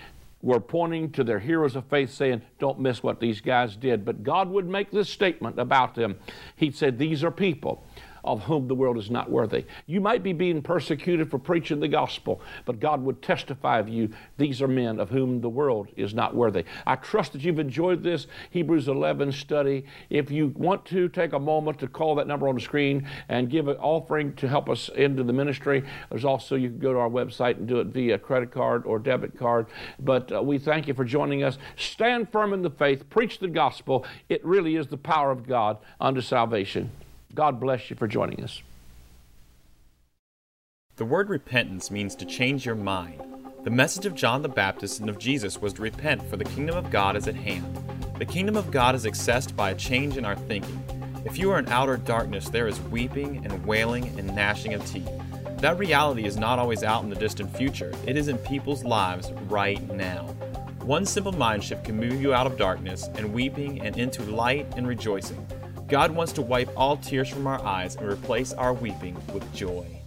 were 0.40 0.60
pointing 0.60 1.10
to 1.12 1.24
their 1.24 1.40
heroes 1.40 1.74
of 1.74 1.84
faith, 1.86 2.12
saying, 2.12 2.42
Don't 2.58 2.78
miss 2.78 3.02
what 3.02 3.20
these 3.20 3.40
guys 3.40 3.76
did. 3.76 4.04
But 4.04 4.22
God 4.22 4.48
would 4.50 4.68
make 4.68 4.90
this 4.90 5.08
statement 5.08 5.58
about 5.58 5.94
them. 5.94 6.16
He 6.56 6.70
said, 6.70 6.98
These 6.98 7.24
are 7.24 7.30
people 7.30 7.84
of 8.28 8.42
whom 8.42 8.68
the 8.68 8.74
world 8.74 8.98
is 8.98 9.10
not 9.10 9.30
worthy. 9.30 9.64
You 9.86 10.00
might 10.00 10.22
be 10.22 10.34
being 10.34 10.60
persecuted 10.60 11.30
for 11.30 11.38
preaching 11.38 11.80
the 11.80 11.88
gospel, 11.88 12.42
but 12.66 12.78
God 12.78 13.02
would 13.02 13.22
testify 13.22 13.78
of 13.78 13.88
you, 13.88 14.10
these 14.36 14.60
are 14.60 14.68
men 14.68 15.00
of 15.00 15.08
whom 15.08 15.40
the 15.40 15.48
world 15.48 15.88
is 15.96 16.12
not 16.12 16.34
worthy. 16.34 16.64
I 16.86 16.96
trust 16.96 17.32
that 17.32 17.42
you've 17.42 17.58
enjoyed 17.58 18.02
this 18.02 18.26
Hebrews 18.50 18.86
11 18.86 19.32
study. 19.32 19.86
If 20.10 20.30
you 20.30 20.48
want 20.48 20.84
to, 20.86 21.08
take 21.08 21.32
a 21.32 21.38
moment 21.38 21.78
to 21.78 21.88
call 21.88 22.14
that 22.16 22.26
number 22.26 22.48
on 22.48 22.54
the 22.54 22.60
screen 22.60 23.08
and 23.30 23.48
give 23.48 23.68
an 23.68 23.76
offering 23.78 24.34
to 24.34 24.46
help 24.46 24.68
us 24.68 24.90
into 24.90 25.22
the 25.22 25.32
ministry. 25.32 25.82
There's 26.10 26.26
also, 26.26 26.54
you 26.54 26.68
can 26.68 26.78
go 26.78 26.92
to 26.92 26.98
our 26.98 27.08
website 27.08 27.56
and 27.56 27.66
do 27.66 27.80
it 27.80 27.86
via 27.86 28.18
credit 28.18 28.52
card 28.52 28.84
or 28.84 28.98
debit 28.98 29.38
card. 29.38 29.68
But 29.98 30.30
uh, 30.30 30.42
we 30.42 30.58
thank 30.58 30.86
you 30.86 30.92
for 30.92 31.04
joining 31.04 31.42
us. 31.42 31.56
Stand 31.76 32.30
firm 32.30 32.52
in 32.52 32.60
the 32.60 32.70
faith, 32.70 33.08
preach 33.08 33.38
the 33.38 33.48
gospel. 33.48 34.04
It 34.28 34.44
really 34.44 34.76
is 34.76 34.88
the 34.88 34.98
power 34.98 35.30
of 35.30 35.46
God 35.46 35.78
unto 35.98 36.20
salvation. 36.20 36.90
God 37.34 37.60
bless 37.60 37.90
you 37.90 37.96
for 37.96 38.08
joining 38.08 38.42
us. 38.42 38.62
The 40.96 41.04
word 41.04 41.28
repentance 41.28 41.90
means 41.90 42.14
to 42.16 42.24
change 42.24 42.66
your 42.66 42.74
mind. 42.74 43.22
The 43.64 43.70
message 43.70 44.06
of 44.06 44.14
John 44.14 44.42
the 44.42 44.48
Baptist 44.48 45.00
and 45.00 45.08
of 45.08 45.18
Jesus 45.18 45.60
was 45.60 45.72
to 45.74 45.82
repent, 45.82 46.28
for 46.28 46.36
the 46.36 46.44
kingdom 46.44 46.76
of 46.76 46.90
God 46.90 47.16
is 47.16 47.28
at 47.28 47.36
hand. 47.36 47.78
The 48.18 48.24
kingdom 48.24 48.56
of 48.56 48.70
God 48.70 48.94
is 48.94 49.04
accessed 49.04 49.54
by 49.54 49.70
a 49.70 49.74
change 49.74 50.16
in 50.16 50.24
our 50.24 50.34
thinking. 50.34 50.82
If 51.24 51.38
you 51.38 51.50
are 51.50 51.58
in 51.58 51.68
outer 51.68 51.96
darkness, 51.96 52.48
there 52.48 52.66
is 52.66 52.80
weeping 52.80 53.44
and 53.44 53.64
wailing 53.66 54.18
and 54.18 54.34
gnashing 54.34 54.74
of 54.74 54.84
teeth. 54.86 55.10
That 55.58 55.78
reality 55.78 56.24
is 56.24 56.36
not 56.36 56.58
always 56.58 56.82
out 56.82 57.04
in 57.04 57.10
the 57.10 57.16
distant 57.16 57.56
future, 57.56 57.92
it 58.06 58.16
is 58.16 58.28
in 58.28 58.38
people's 58.38 58.84
lives 58.84 59.30
right 59.48 59.82
now. 59.92 60.24
One 60.82 61.04
simple 61.04 61.32
mind 61.32 61.62
shift 61.62 61.84
can 61.84 61.96
move 61.96 62.22
you 62.22 62.32
out 62.32 62.46
of 62.46 62.56
darkness 62.56 63.08
and 63.16 63.34
weeping 63.34 63.82
and 63.82 63.96
into 63.98 64.22
light 64.22 64.66
and 64.76 64.86
rejoicing. 64.88 65.46
God 65.88 66.10
wants 66.10 66.34
to 66.34 66.42
wipe 66.42 66.68
all 66.76 66.98
tears 66.98 67.30
from 67.30 67.46
our 67.46 67.64
eyes 67.64 67.96
and 67.96 68.06
replace 68.06 68.52
our 68.52 68.74
weeping 68.74 69.16
with 69.32 69.54
joy. 69.54 69.97